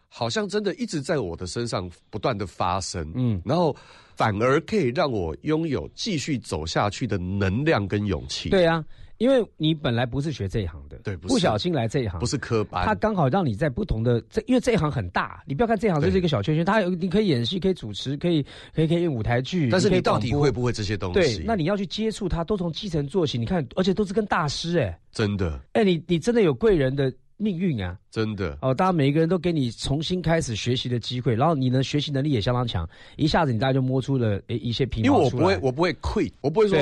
[0.09, 3.13] 好像真的一直在我的身上不断的发生。
[3.15, 3.77] 嗯，然后
[4.19, 8.51] 反而可以让我拥有继续走下去的能量跟勇气。
[8.51, 8.85] 对啊。
[9.19, 21.39] 因为你本来不是学这一行的，对，不不小心来这一行，不是科班，他刚好让你在不同的这，因为这一行很大，你不要看这一行就是一个小圈圈，他有你可以演戏，可以主持，可以可以可以演舞台剧，但是你到底会不会这些东西？
[21.39, 23.37] 对，那你要去接触他，都从基层做起。
[23.37, 32.87] 你看，而且都是跟大师，哎，真的，哎，你你真的有贵人的命运啊，真的哦，大家每一个人都给你重新开始学习的机会，然后你的学习能力也相当强，
[33.17, 36.79] 一下子你大家就摸出了诶一些皮毛因为我不会，我不会 quit，我不会说。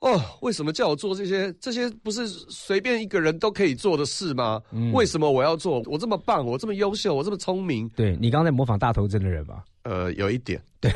[0.00, 1.52] 哦，为什么叫我做这些？
[1.60, 4.60] 这些不是随便一个人都可以做的事吗？
[4.92, 5.80] 为什么我要做？
[5.86, 7.88] 我这么棒，我这么优秀，我这么聪明。
[7.90, 9.64] 对你刚刚在模仿大头针的人吧？
[9.84, 10.60] 呃，有一点。
[10.82, 10.90] 对，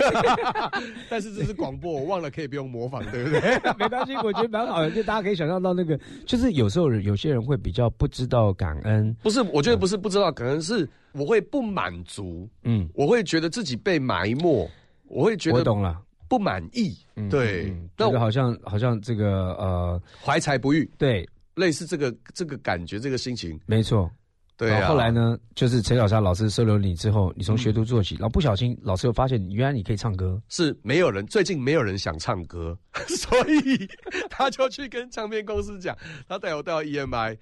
[1.09, 3.41] 但是这是广播，我忘了可以不用模仿，对不对？
[3.79, 9.15] 没关系，我觉得蛮好的，就大家可以想象到那个，就是有时候有些人会比较不知道感恩。
[9.23, 12.49] 不是，我觉得不是不知道感恩，是我会不满足。
[12.65, 14.69] 嗯，我会觉得自己被埋没，
[15.07, 16.03] 我会觉得我懂了。
[16.29, 16.93] 不满意，
[17.31, 21.25] 对，那个好像好像这个呃怀才不遇，对，
[21.55, 24.11] 类似这个这个感觉，这个心情，没错，
[24.57, 24.89] 对啊。
[24.89, 32.77] 后来呢，就是陈小霞老师收留你之后，你从学徒做起，然后不小心老师又发现，原来你可以唱歌，是没有人最近没有人想唱歌，
[33.09, 33.89] 所以
[34.31, 35.97] 他就去跟唱片公司讲，
[36.29, 37.37] 他带我到 EMI，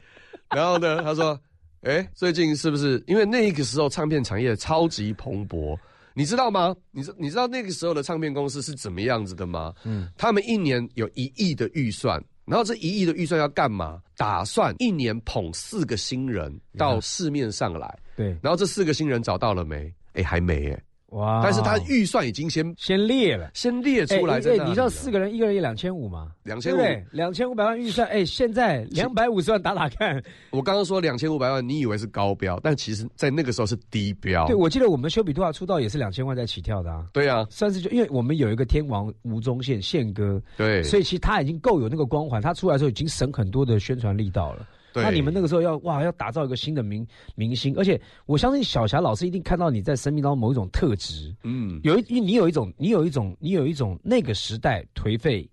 [0.51, 1.39] 然后呢，他说，
[1.83, 5.79] 哎，最近是不是因为那个时候唱片产业超级蓬勃？
[6.17, 6.73] 你知道吗？
[6.93, 9.75] 你知你知道那个时候的唱片公司是怎么样子的吗？
[9.83, 14.03] 嗯，他们一年有一亿的预算，然后这一亿的预算要干嘛？
[14.17, 17.99] 打算一年捧四个新人到市面上来。
[18.17, 19.93] 对，然后这四个新人找到了没？
[20.13, 20.83] 哎，还没哎。
[21.15, 21.41] 哇！
[21.43, 24.41] 但是他预算已经先先列了，先列出来。
[24.41, 26.33] 对，你知道四个人一个人两千五吗？
[26.43, 26.79] 两千五，
[27.13, 28.07] 两千五百万预算。
[28.09, 30.21] 哎，现在两百五十万打打看。
[30.51, 34.47] 我刚刚说两千五百万，你以为是高标，但其实在那个时候是低标。
[34.47, 37.07] 对，我记得我们修比多瓦出道也是两千万在起跳的啊。
[37.13, 44.67] 对啊，算是就因为我们有一个天王吴宗宪宪哥，对，所以其实他已经够有那个光环，他出来的时候已经省很多的宣传力道了。
[44.95, 55.49] 那你们那个时候要哇，要打造一个新的明明星，而且我相信小霞老师一定看到你在生命当中某一种特质，嗯，有一你有一种你有一种你有一种那个时代颓废，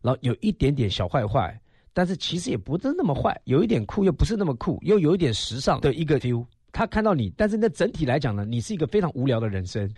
[0.00, 1.60] 然后有一点点小坏坏，
[1.92, 6.44] 但是其实也不是那么坏，有一点酷又不是那么酷，又有一点时尚的一个 feel。
[6.72, 9.88] 他看到你，但是那整体来讲呢，你是一个非常无聊的人生，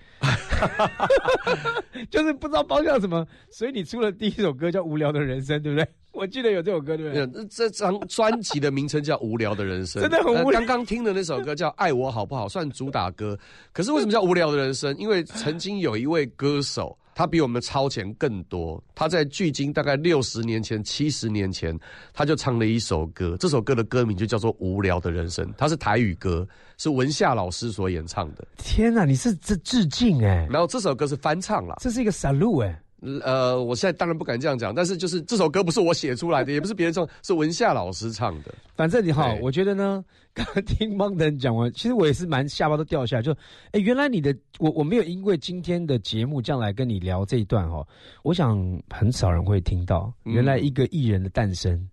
[2.10, 5.86] 就是不知道包向什么，所以你出了第一首歌叫《无聊的人生》，对不对？
[6.12, 7.46] 我记得有这首歌，对不对？
[7.46, 10.60] 这张专辑的名称叫《无聊的人生》，真的很无聊。
[10.60, 13.38] 刚刚听的那首歌叫《爱我好不好》，算主打歌。
[13.72, 14.92] 可是为什么叫《无聊的人生》？
[14.98, 16.96] 因为曾经有一位歌手。
[17.20, 18.82] 他比我们超前更多。
[18.94, 21.78] 他在距今大概六十年前、七十年前，
[22.14, 23.36] 他就唱了一首歌。
[23.38, 26.48] 这首歌的歌名就叫做《无聊的人生》，它是台语歌，
[26.78, 28.48] 是文夏老师所演唱的。
[28.56, 30.48] 天哪，你是这致敬哎！
[30.50, 32.82] 然后这首歌是翻唱了，这是一个 salute 哎。
[33.22, 38.54] 呃，我现在当然不敢这样讲，但是就是这首歌不是我写出来的，也不是别人唱，是文夏老师唱的。
[38.74, 43.32] 反正你好，我觉得呢，刚刚听邦登讲完，其实我也是蛮下巴都掉下来，就
[43.72, 47.86] 哎，原来你的我我没有因为今天的节目这样来跟你聊这一段哈，
[48.22, 51.72] 我想很少人会听到，原来一个艺人的诞生。
[51.72, 51.89] 嗯，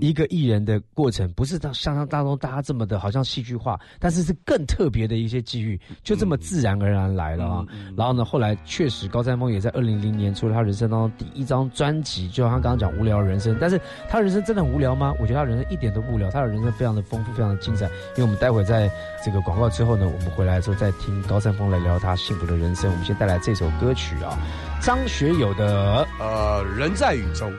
[0.00, 7.66] 一个艺人的过程不是像像当中大家这么的，好像戏剧化，但是是更特别的一些机遇，就这么自然而然来了啊。
[7.96, 15.14] 然后呢，后来确实高山峰也在二零零年出了他人生当中第一张专辑，就像他刚刚讲无聊人生，但是他人生真的很无聊吗？
[15.20, 17.86] 我觉得他人生一点都不无聊，他的人生非常的丰富，非常的精彩。
[17.86, 18.90] 因为我们待会在
[19.24, 22.90] 这个广告之后呢，我们回来之后再听高山峰来聊他幸福的人生。
[22.90, 24.38] 我们先带来这首歌曲啊，
[24.80, 27.52] 张学友的呃人在雨中。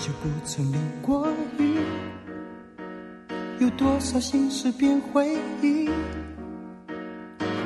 [0.00, 1.28] 就不曾淋过
[1.58, 1.78] 雨？
[3.58, 5.90] 有多少心事变回忆？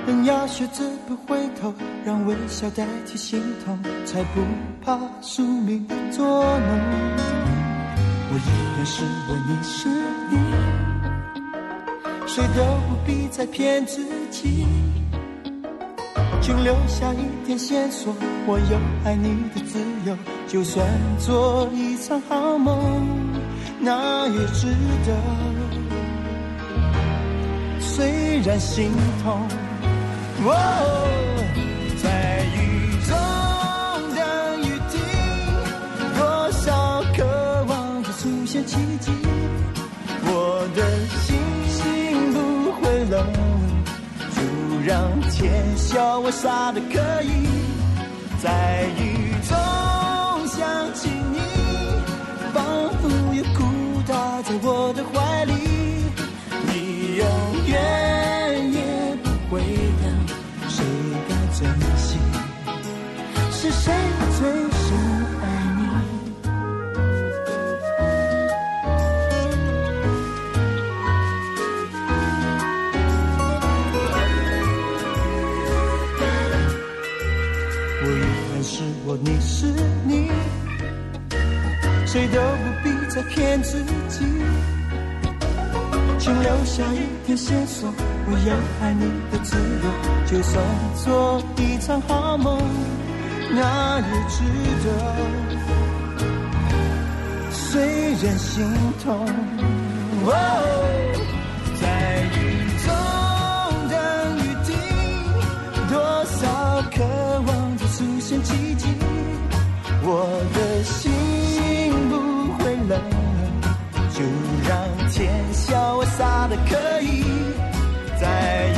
[0.04, 1.72] 人要学着不回头，
[2.04, 4.40] 让微笑代替心痛，才不
[4.84, 6.80] 怕宿命捉弄。
[8.30, 9.88] 我依然是我，你是
[10.28, 10.36] 你，
[12.26, 14.66] 谁都不必再骗自己。
[16.44, 18.14] 请留下一点线索，
[18.46, 20.14] 我有爱你的自由。
[20.46, 20.86] 就算
[21.18, 22.98] 做一场好梦，
[23.80, 24.66] 那也值
[25.06, 25.16] 得。
[27.80, 28.90] 虽然心
[29.22, 29.40] 痛，
[30.44, 30.52] 哦
[32.02, 33.16] 在雨中
[34.14, 34.20] 等
[34.60, 35.00] 雨停，
[36.14, 37.24] 多少渴
[37.70, 39.10] 望着出现奇迹，
[40.26, 40.84] 我的
[41.24, 41.38] 心
[41.70, 41.80] 心
[42.34, 42.36] 不
[42.82, 43.63] 会冷。
[44.86, 47.48] 让天笑我傻的可以，
[48.42, 49.56] 在雨中
[50.46, 51.38] 想起你，
[52.52, 52.62] 仿
[53.00, 53.64] 佛有哭
[54.06, 55.52] 打在我的怀里，
[56.66, 57.26] 你永
[57.66, 59.62] 远也不会
[60.02, 60.04] 懂，
[60.68, 60.84] 谁
[61.30, 61.66] 该珍
[61.96, 62.18] 惜？
[63.52, 63.90] 是谁
[64.38, 64.73] 最？
[78.66, 79.66] 是我你是
[80.06, 80.30] 你，
[82.06, 84.24] 谁都不必再骗自己，
[86.18, 87.92] 请留下一点线索，
[88.26, 89.90] 我要爱你的自由，
[90.26, 90.64] 就算
[90.96, 92.58] 做一场好梦，
[93.50, 94.42] 那也值
[94.82, 94.88] 得。
[97.52, 98.64] 虽然心
[99.04, 99.28] 痛。
[101.78, 102.38] 在雨
[102.82, 102.88] 中
[103.90, 103.94] 等
[104.38, 104.72] 雨停，
[105.90, 105.92] 多
[106.24, 106.40] 少
[106.90, 106.96] 渴
[107.46, 107.48] 望
[107.96, 108.88] 出现奇迹，
[110.02, 111.12] 我的心
[112.10, 112.14] 不
[112.58, 113.00] 会冷，
[114.10, 114.18] 就
[114.68, 117.22] 让天笑我傻的可以，
[118.20, 118.73] 在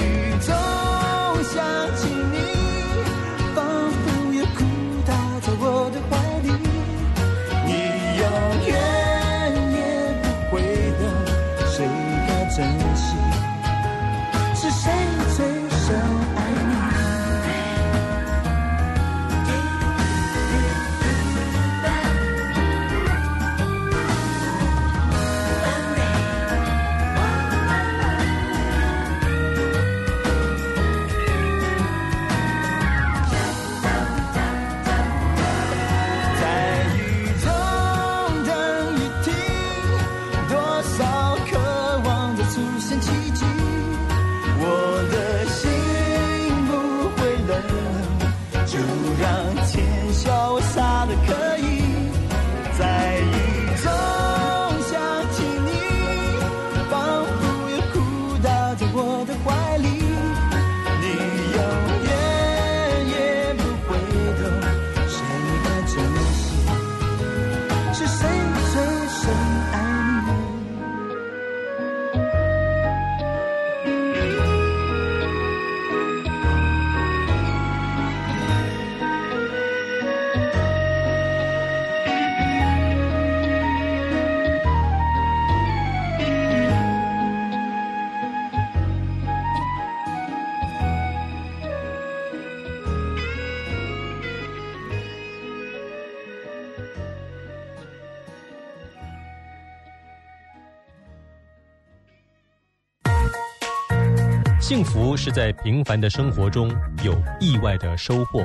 [104.69, 106.69] 幸福是在平凡的生活中
[107.05, 108.45] 有意外的收获。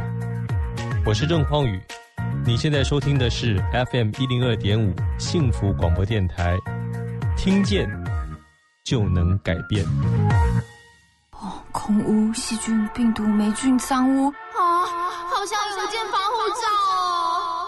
[1.03, 1.81] 我是郑匡宇，
[2.45, 3.57] 你现在收听的是
[3.89, 6.55] FM 一零二点五幸福广播电台，
[7.35, 7.89] 听见
[8.83, 9.83] 就能改变。
[11.31, 17.65] 哦，空污、细菌、病毒、霉菌、脏污啊，好像有一件防护罩哦。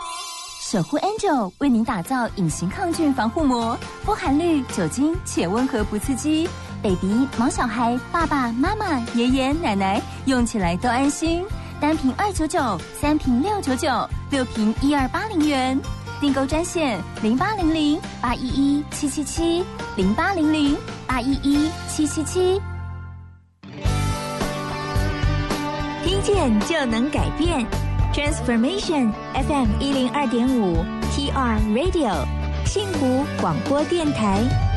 [0.62, 3.76] 守护 Angel 为您打造隐形抗菌防护膜，
[4.06, 6.48] 不含氯、酒精且温和不刺激
[6.84, 11.44] ，baby、毛小孩、爸爸妈妈、爷爷奶奶用起来都安心。
[11.80, 15.80] 单瓶二九九，三瓶六九九，六瓶一二八零元。
[16.22, 19.66] 订购专线零八零零八一一七七七
[19.98, 22.62] 零八零零八一一七七七。
[26.06, 27.66] 听见就能改变
[28.14, 30.78] ，Transformation FM 一零二点五
[31.12, 32.26] TR Radio
[32.66, 34.73] 幸福广播电台。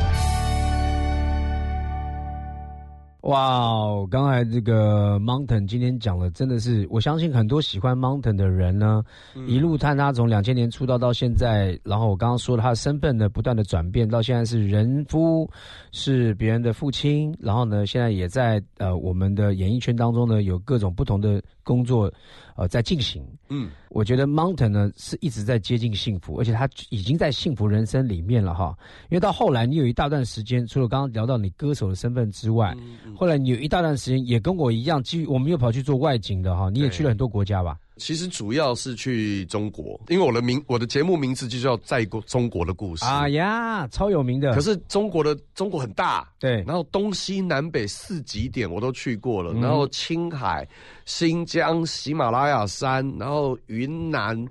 [3.27, 4.07] 哇哦！
[4.09, 9.03] 刚才这个 Mountain 今天讲的真的是，我相信很多喜欢 Mountain 的人呢，
[9.47, 15.49] 一路看他从两千年出道到现在，然后我刚刚说了他的身份呢不断的转变，到现在是人夫，
[15.91, 22.09] 是别人的父亲，然后呢现在也在呃我们的演艺圈当中呢有各种不同的工作
[22.55, 23.21] 呃在进行。
[23.49, 28.73] 嗯，我觉得 Mountain 呢是一直在接近幸福，而且他已经在幸福人生里面了哈。
[29.09, 32.73] 因为到后来你有一大段时间，除了刚刚聊到你歌手的身份之外，
[33.17, 36.69] 后来你有一大段时间也跟我一样，继续我们又跑去做外景的哈。
[36.69, 37.75] 你也去了很多国家吧？
[37.97, 43.03] 其实主要是去中国，因为我的名我的节目名字就叫在过中国的故事。
[43.05, 44.53] 啊呀，超有名的。
[44.53, 50.67] 可是中国的中国很大，对，然后东西南北四极点我都去过了，嗯然后青海、
[51.05, 54.47] 新疆、喜马拉雅山，然后云南，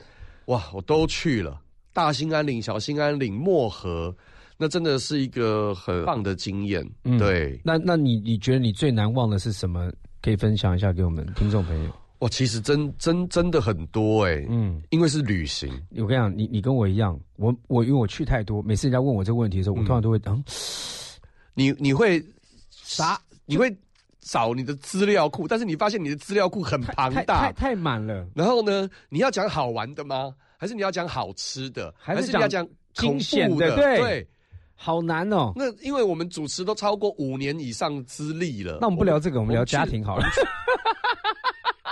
[0.46, 1.60] 哇，我都去了。
[1.92, 4.12] 大兴安岭、小兴安岭、漠河，
[4.56, 6.88] 那真的是一个很棒的经验。
[7.04, 9.90] 嗯对，那那你你觉得你最难忘的是什么？
[10.22, 11.90] 可以分享一下给我们听众朋友。
[12.20, 15.70] 哇，其实真真真的很多哎、嗯，因为是旅行。
[15.90, 20.42] 我跟你讲，你你跟我一样，我我因为我去太多，每次人家问我这个问题的时候，我通常都会嗯，
[21.54, 22.24] 你你会
[22.70, 23.20] 啥？
[23.44, 23.72] 你会
[24.20, 28.26] 找你的资料库，但是你发现你的资料库很庞大太，太满了。
[28.34, 30.34] 然后呢，你要讲好玩的吗？
[30.56, 31.94] 还是你要讲好吃的？
[31.98, 34.26] 还是是你要讲惊恐险的怖的？
[34.76, 35.52] 对好难哦。
[35.56, 40.24] 那因为我们主持都超过五年以上资历了，那我们不聊这个，我们聊家庭好了。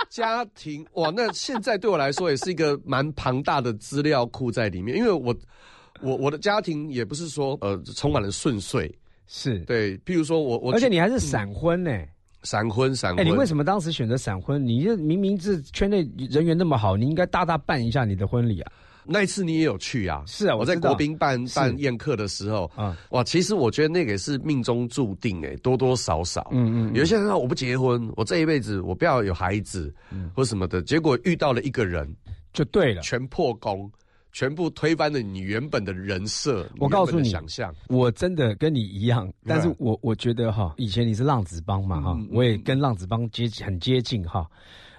[0.09, 5.35] 家庭哇，那现在对我来说也是一个蛮庞大的资料库在里面，因为我
[5.99, 8.89] 我我的家庭也不是说呃充满了顺遂，
[9.27, 11.91] 是对，譬如说我我而且你还是闪婚呢、
[12.43, 14.65] 闪婚闪哎、婚，你为什么当时选择闪婚？
[14.65, 18.71] 你这明明是圈内人缘那么好，你应该大大办一下你的婚礼啊！
[19.07, 20.23] 那一次你也有去啊？
[20.27, 30.31] 是啊，我在国宾办办宴客的时候，啊，哇，其实我觉得那个也是命中注定哎，多多少少，嗯嗯有些人说我不结婚，我这一辈子我不要有孩子，嗯。
[30.35, 32.13] 或什么的，结果遇到了一个人，
[32.51, 33.01] 就对了。
[33.01, 33.89] 全破功，
[34.33, 44.45] 全部推翻了你原本的人设，我告诉你想象，我真的跟你一样，但是嗯我我觉得哈，以前你是浪子帮嘛哈我也跟浪子帮接很接近哈。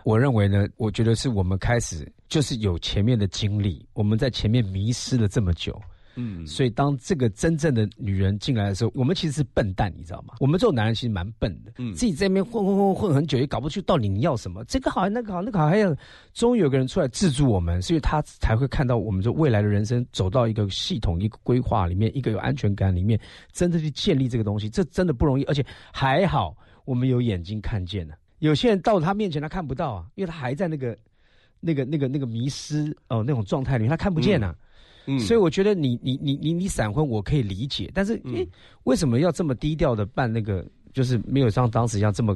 [0.07, 5.77] 我认为呢，我觉得是我们开始就是有前面的经历，我们在前面迷失了这么久，
[6.15, 10.35] 嗯，所以当这个真正的女人进来的时候，我们其实是笨蛋，你知道吗？
[10.39, 11.93] 我们这种男人其实蛮笨的，嗯。
[11.93, 15.93] 自己在那边混混混混很久，也搞不清到底你要什么，这个好那个好那个好，还有
[16.33, 23.19] 终于有个人出来制住我们，所以他才会看到我们这未来的人生走到一个系统、一个规划里面，一个有安全感里面，
[23.51, 28.15] 真的去建立这个东西，这真的不容易，而且还好我们有眼睛看见了。
[28.39, 30.97] 有些人到他面前他看不到啊，因为他还在那个、
[31.61, 34.55] 那个、那个、那个迷失哦、那种状态里面，他看不见啊。
[35.09, 38.49] 嗯所以我觉得你你你你你闪婚我可以理解，但是诶、
[38.85, 40.67] 为什么要这么低调的办那个？
[40.93, 42.35] 就是没有像当时一样这么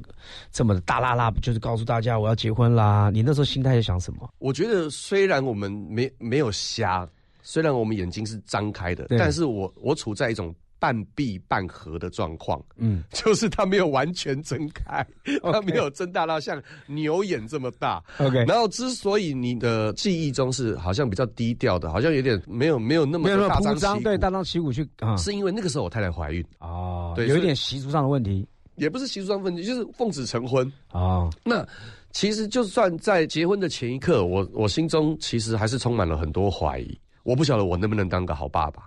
[0.53, 3.09] 这么大啦啦，就是告诉大家我要结婚啦。
[3.11, 4.31] 你那时候心态在想什么？
[4.39, 7.09] 我觉得虽然我们没没有瞎，
[7.41, 15.07] 虽然我们眼睛是张开的，但是我我处在一种半闭半合的状况，嗯， 就是它没有完全睁开，
[15.43, 18.03] 它没有睁大到像牛眼这么大。
[18.19, 28.49] OK 然后之所以你的记忆中是好像比较低调的，好像有点没有没有那么没有那么大张对，大张旗鼓去啊，是因为那个时候我太太怀孕，哦，对有一点习俗上的问题。
[28.77, 30.73] 也不是习俗上问题，就是奉子成婚。
[30.93, 31.67] 哦，那
[32.13, 36.99] 其实就算在结婚的前一刻，我我心中其实还是充满了很多怀疑。
[37.23, 38.85] 我不晓得我能不能当个好爸爸，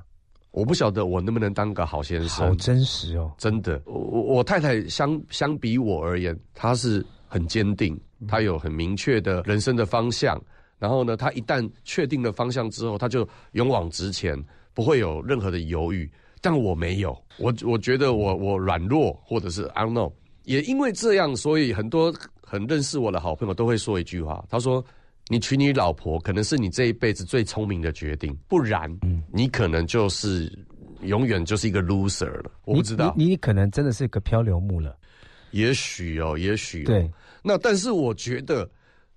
[0.53, 2.47] 我不晓得我能不能当个好先生。
[2.47, 10.39] 好真实哦，真的，我我我太太相相比我而言，她是很坚定，她有很明确的人生的方向。
[10.77, 14.37] 然后呢，她一旦确定了方向之后，她就勇往直前，
[14.75, 16.09] 不会有任何的犹豫。
[16.39, 20.13] 但我没有，我我觉得我我软弱，或者是 I don't know。
[20.43, 22.13] 也因为这样，所以很多
[22.45, 24.85] 很认识我的好朋友都会说一句话，他说
[25.27, 28.89] ：“你娶你老婆可能是你这一辈子最聪明的决定，不然，
[29.31, 30.51] 你可能就是
[31.01, 34.97] 永远就是一个 loser 了。”我不知道，你可能真的是个漂流木了。
[35.51, 37.11] 也许哦，也许、哦、对。
[37.41, 38.69] 那但是我觉得，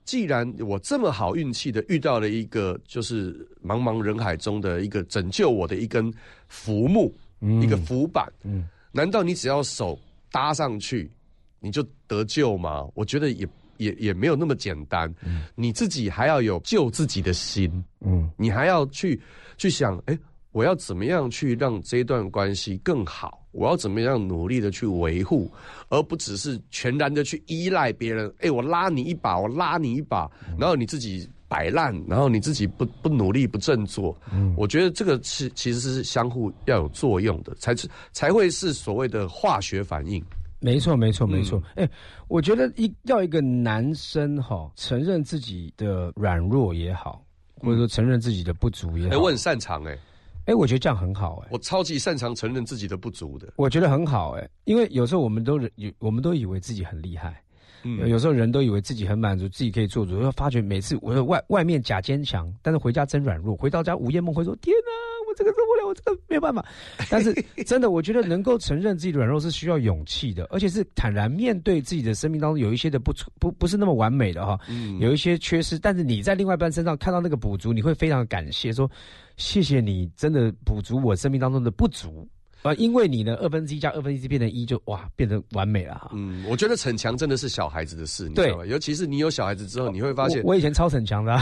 [0.05, 3.35] 既然我这么好运气的遇到了一个就是
[3.65, 6.13] 茫茫人海中的一个拯救我的一根
[6.47, 9.99] 浮木，嗯一个浮板，嗯，难道你只要手
[10.31, 11.11] 搭上去，
[11.59, 12.87] 你就得救吗？
[12.95, 13.49] 我觉得也
[13.79, 15.13] 也也没有那么简单。
[15.55, 17.71] 你自己还要有救自己的心，
[18.01, 19.21] 嗯，你还要去
[19.57, 20.19] 去想，哎，
[20.53, 23.43] 我要怎么样去让这段关系更好？
[23.53, 25.51] 我要怎么样努力的去维护，
[25.89, 28.31] 而不只是全然的去依赖别人。
[28.41, 34.15] 哎，我拉你一把，我拉你一把，然后你自己摆烂，然后你自己不不努力不振作。
[34.31, 40.23] 嗯，我觉得这个是其实是相互要有作用的，才是才会是所谓的化学反应。
[40.61, 41.63] 没错，没错，没错。
[41.75, 41.91] 哎、嗯
[42.29, 47.25] 我觉得一要一个男生哈，承认自己的软弱也好，
[47.59, 49.99] 或者说承认自己的不足也哎，好，我很擅长哎、
[50.47, 53.53] 哎、我觉得这样很好哎、我超级擅长承认自己的不足的。
[53.57, 57.43] 我觉得很好哎、因为有时候我们都以，我们都以为自己很厉害，
[57.83, 64.91] 嗯有时候人都以为自己很满足，自己可以做主，要发觉每次我的外外面假坚强，但是回家真软弱，回到家午夜梦回说：“天哪，
[65.29, 66.65] 我这个受不了，我这个没有办法。”
[67.11, 67.33] 但是
[67.65, 78.91] 真的，我觉得能够承认自己的软弱是需要勇气的，而且是坦然面对自己的生命当中有一些的不足不不是那么完美的哈，嗯有一些缺失，但是你在另外一半身上看到那个补足，你会非常感谢，说
[79.37, 82.29] 谢谢你真的补足我生命当中的不足。
[82.63, 86.11] 啊，因为你呢，二分之一加二分之一变成一，就哇，变得完美了哈。
[86.15, 88.67] 嗯，我觉得逞强真的是小孩子的事，你知道吗？
[88.67, 91.41] 尤其是你有小孩子之后，你会发现我，我以前超逞强的、啊，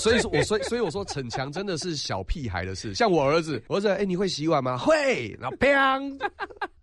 [0.00, 2.94] 所以说我所以所以我说逞强真的是小屁孩的事。
[2.94, 4.78] 像我儿子，我儿子，哎、你会洗碗吗？
[4.78, 6.18] 会，然后砰，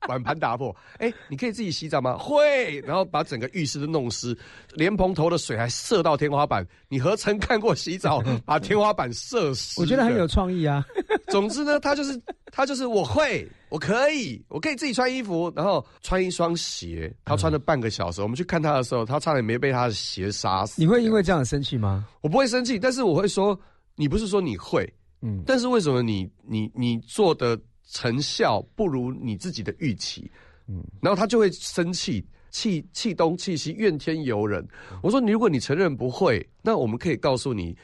[0.08, 0.76] 碗盘打破。
[1.00, 2.16] 哎、你可以自己洗澡吗？
[2.18, 4.38] 会，然后把整个浴室都弄湿，
[4.76, 6.66] 莲蓬头的水还射到天花板。
[6.90, 9.82] 你何曾看过洗澡把天花板射湿？
[9.82, 10.28] 我觉得很有。
[10.28, 10.86] 创意啊。
[11.32, 12.22] 总之呢，他就是
[12.52, 17.14] 他就是我会，我可以，我可以自己穿衣服，然后穿一双鞋。
[17.26, 20.82] 他穿了半个小时，我们去看他的时候，他差点没被他的鞋杀死。
[20.82, 22.08] 你会因为这样生气吗？
[22.22, 23.60] 我不会生气，但是我会说，
[23.96, 24.88] 你不是说你会，
[25.22, 27.60] 嗯，但是为什么你你你做的
[27.90, 30.32] 成效不如你自己的预期？
[30.68, 34.66] 嗯，然后他就会生气，气气东气西，怨天尤人。
[35.02, 37.76] 我说，你如果你承认不会，那我们可以告诉你，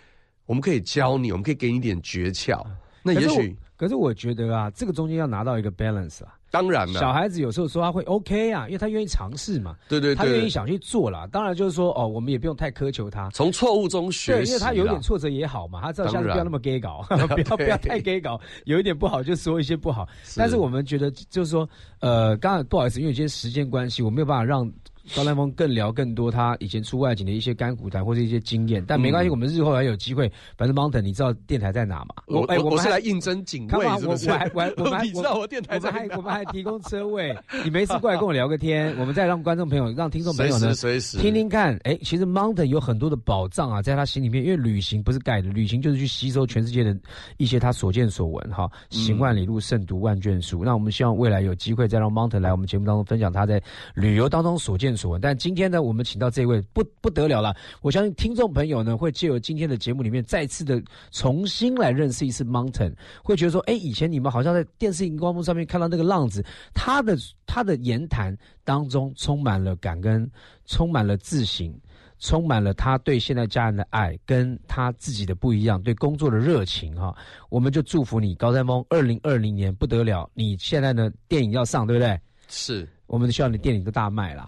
[0.45, 2.65] 我们可以教你，我们可以给你一点诀窍。
[3.03, 11.27] 那也可是我许可是我觉得啊，这个中间要拿到一个 balance 啊，当然了，小孩子有时候说他会 OK 啊，因为他愿意尝试嘛，对对对，他愿意想去做啦。
[11.29, 20.07] 当然就是说哦，我们也不用太苛求他，从错误中学习，因为他有点挫折也好嘛，他知道下次不要那么 gay 搞， 不要不要太 gay 搞， 有一点不好就说一些不好。
[20.37, 21.67] 但是我们觉得就是说，
[21.99, 24.71] 呃，刚刚不好意思，因为今天时间关系，我没有办法让。
[25.15, 30.31] 高兰峰更聊更多他以前出外景的一些干股台或者一些经验，但没关系，我们日后还有机会。
[30.57, 32.15] 反正 Mountain，你知道电台在哪吗？
[32.27, 34.29] 我哎，我是来应征警卫，是不是？
[34.29, 36.15] 我还我我们还 知道我电台在哪？
[36.15, 40.73] 我们还提供车位，你没事过来跟我聊个天，我们再让观众朋友、让听众朋友呢
[41.19, 41.77] 听听看。
[41.83, 46.95] 哎，其实 Mountain 有很多的宝藏啊，在他心里面，因为旅行不是盖的，旅行就是去吸收全世界的
[47.37, 48.51] 一些他所见所闻。
[48.51, 50.63] 哈，行万里路，胜读万卷书。
[50.63, 53.61] 那我们希望未来有机会再让 Mountain 来我们节目当中分享他在
[53.95, 55.63] 旅游当中所见但今天。
[55.63, 60.79] 呢我们请到这位不不得了了，我相信听众朋友呢会借由今天的节目里面再次的
[61.09, 67.17] 重新来认识一次 Mountain，会觉得说，哎，以前你们好像在电视荧光幕上面看到那个浪子，他的
[67.47, 70.29] 他的言谈当中充满了感恩，
[70.65, 71.73] 充满了自省，
[72.19, 77.15] 充满了他对现在家人的爱，跟他自己的不一样，对工作的热情哈。
[77.49, 82.19] 我们就祝福你高山峰，二零二零年不得了，你现在呢电影要上，对不对？
[82.49, 84.47] 是，我们希望你电影都大卖了。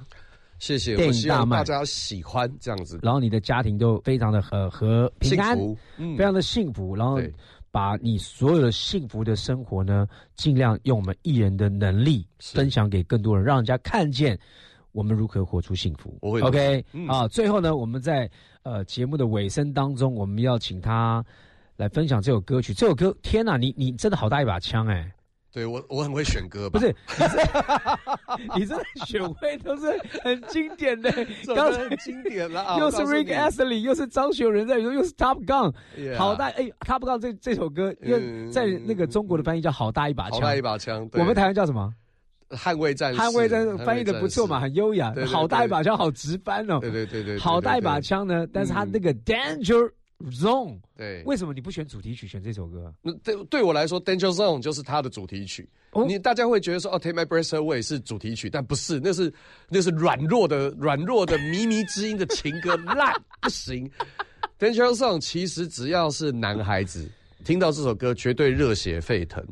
[0.58, 5.58] 谢谢，电影大卖，大家喜欢这样子，然后你的家庭都非常的和和平安，
[6.18, 7.20] 非常的幸福，然后
[7.72, 14.40] 把你所有的幸福的生活呢，尽量用我们艺人的能力分享给更多人，让人家看见
[14.94, 16.18] 我们如何活出幸福。
[16.22, 16.42] 我会。
[16.42, 18.30] OK 啊，最后呢，我们在
[18.64, 21.22] 呃节目的尾声当中，我们要请他
[21.76, 22.74] 来分享这首歌曲。
[22.74, 25.12] 这首歌，天哪，你你真的好大一把枪哎！
[25.56, 26.94] 对我，我很会选歌，不是？
[28.58, 28.76] 你这
[29.08, 29.86] 选会都是
[30.22, 31.10] 很经典的，
[31.56, 35.74] 刚才很经典了， 又是 Rick Astley，又是张学仁在又是 Top Gun，
[36.18, 41.10] 好大哎！Top Gun 这这首歌，因为在那个中国的翻译叫“好大一把枪”，好大一把枪。
[41.14, 41.90] 我们台湾叫什么？
[42.50, 43.20] 捍卫战士。
[43.22, 45.14] 捍卫战士翻译的不错嘛，很优雅。
[45.26, 46.80] 好大一把枪，好直翻哦。
[46.82, 47.40] 对对对对。
[47.40, 49.90] 好大一把枪呢，但是他那个 Danger。
[50.32, 52.94] Zone，对，为什么你不选主题曲，选这首歌？
[53.02, 55.70] 那对对我来说，Danger Zone 就是它的主题曲。
[56.08, 59.34] 你大家会觉得说，哦，Take My Breath Away 是主题曲，但不是，那是
[59.70, 63.90] 那是软弱的、软弱的靡靡之音的情歌，烂不行。
[64.58, 67.10] Danger Zone 其实只要是男孩子
[67.44, 69.46] 听到这首歌，绝对热血沸腾。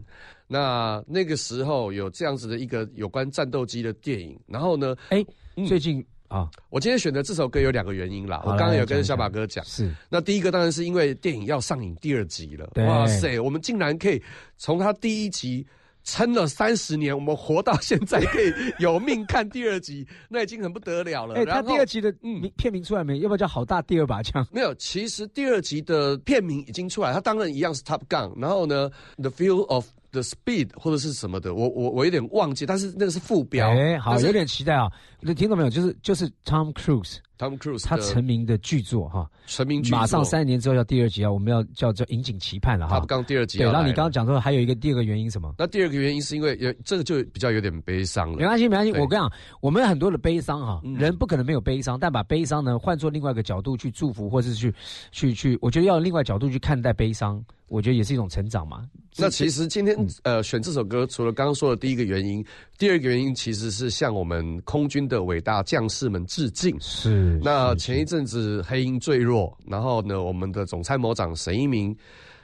[0.48, 5.26] 那那个时候有这样子的一个有关战斗机的电影，然后呢，哎，
[5.68, 6.06] 最近。
[6.34, 8.42] 啊，我今天选择这首歌有两个原因啦。
[8.44, 12.68] 我刚刚有跟小马哥讲，是那第一个当然是因为电影要上映第二集了。
[12.88, 14.20] 哇塞，我们竟然可以
[14.58, 15.64] 从他第一集
[16.04, 21.36] 撑了三十年，我们活到现在可以有命看第二集，那已经很不得了了。
[21.40, 23.20] 哎，他第二集的名片名出来没？
[23.20, 24.44] 要不要叫好大第二把枪？
[24.52, 28.34] 没有，其实第二集的片名已经出来，他当然一样是 Top Gun。
[28.42, 33.70] 然后呢，The Feel of The Speed 或者是什么的，我我我有点忘记，但是那个是副标。
[33.72, 34.88] 哎，好，有点期待啊！
[35.20, 35.70] 你听到没有？
[35.70, 37.18] 就是就是 Tom Cruise。
[37.38, 43.00] Tom Cruise 他成名的巨作哈，成名巨作，马上三年之后要第二集啊，我们要叫叫引颈期盼了哈。
[43.00, 45.54] 他刚第二集，对，然后你刚刚讲说还有一个第二个原因什么？
[45.58, 48.38] 那第二个原因是因为有这个就比较有点悲伤了。
[48.38, 49.32] 没关系没关系，我跟你讲，
[49.62, 54.74] 我们很多的悲伤哈，人不可能没有悲伤，但把悲伤呢换做另外一个角度去祝福，或是去
[55.12, 57.44] 去去，我觉得要另外角度去看待悲伤。
[57.70, 58.88] 我觉得也是一种成长嘛。
[59.18, 62.46] 那其实今天呃选这首歌，除了刚刚说的第一个原因，
[62.78, 66.76] 第二个原因其实是向我们空军的伟大将士们致敬。
[66.80, 67.40] 是。
[67.44, 71.96] 那前一阵子黑鹰坠落，然后呢，我们的总参谋长沈一鸣，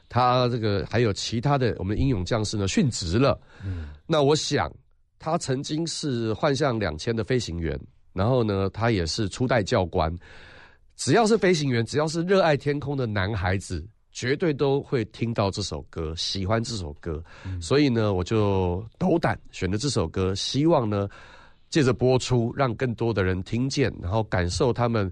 [0.08, 3.40] 他这个还有其他的我们英勇将士呢殉职了。
[3.66, 3.90] 嗯。
[4.06, 4.72] 那我想，
[5.18, 7.78] 他曾经是幻象两千的飞行员，
[8.14, 10.16] 然后呢，他也是初代教官。
[10.96, 13.86] 只要是飞行员，只要是热爱天空的男孩子。
[14.20, 17.24] 绝对都会听到这首歌，喜欢这首歌，
[17.62, 21.08] 所以呢，我就斗胆选了这首歌，希望呢，
[21.70, 25.10] 借着播出，让更多的人听见，然后感受他们。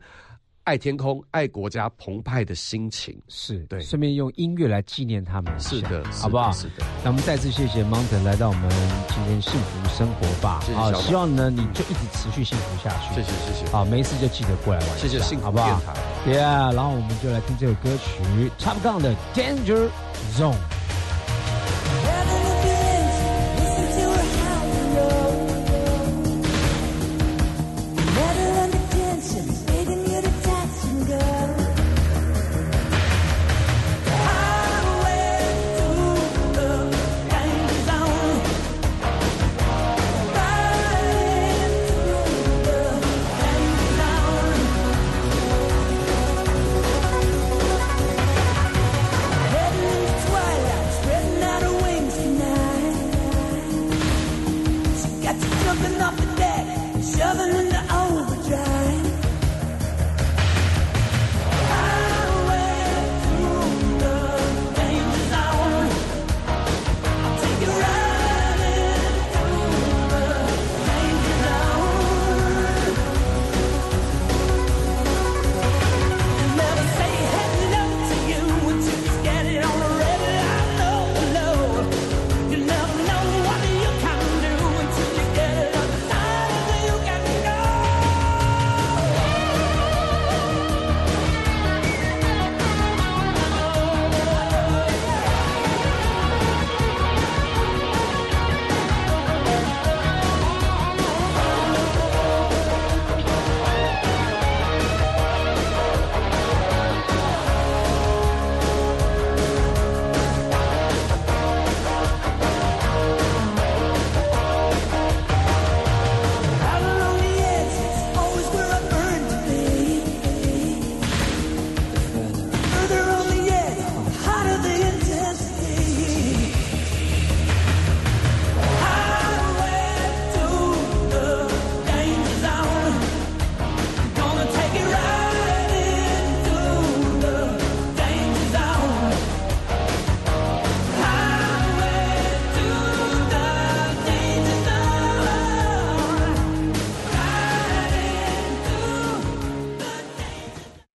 [0.67, 6.51] 爱天空、爱国家、澎湃的心情是对，顺便用音乐来纪念他们，是的，好不好？
[6.51, 6.85] 是的。
[7.05, 8.69] 那我们再次谢谢 Mountain 来到我们
[9.07, 13.15] 今天幸福生活吧，好，希望呢你就一直持续幸福下去。
[13.15, 13.71] 谢谢谢谢。
[13.71, 15.81] 好，没事就记得过来玩，谢谢幸福好不好
[16.27, 19.87] ？Yeah，然后我们就来听这首歌曲 Top Gun 的 Danger
[20.35, 20.53] Zone。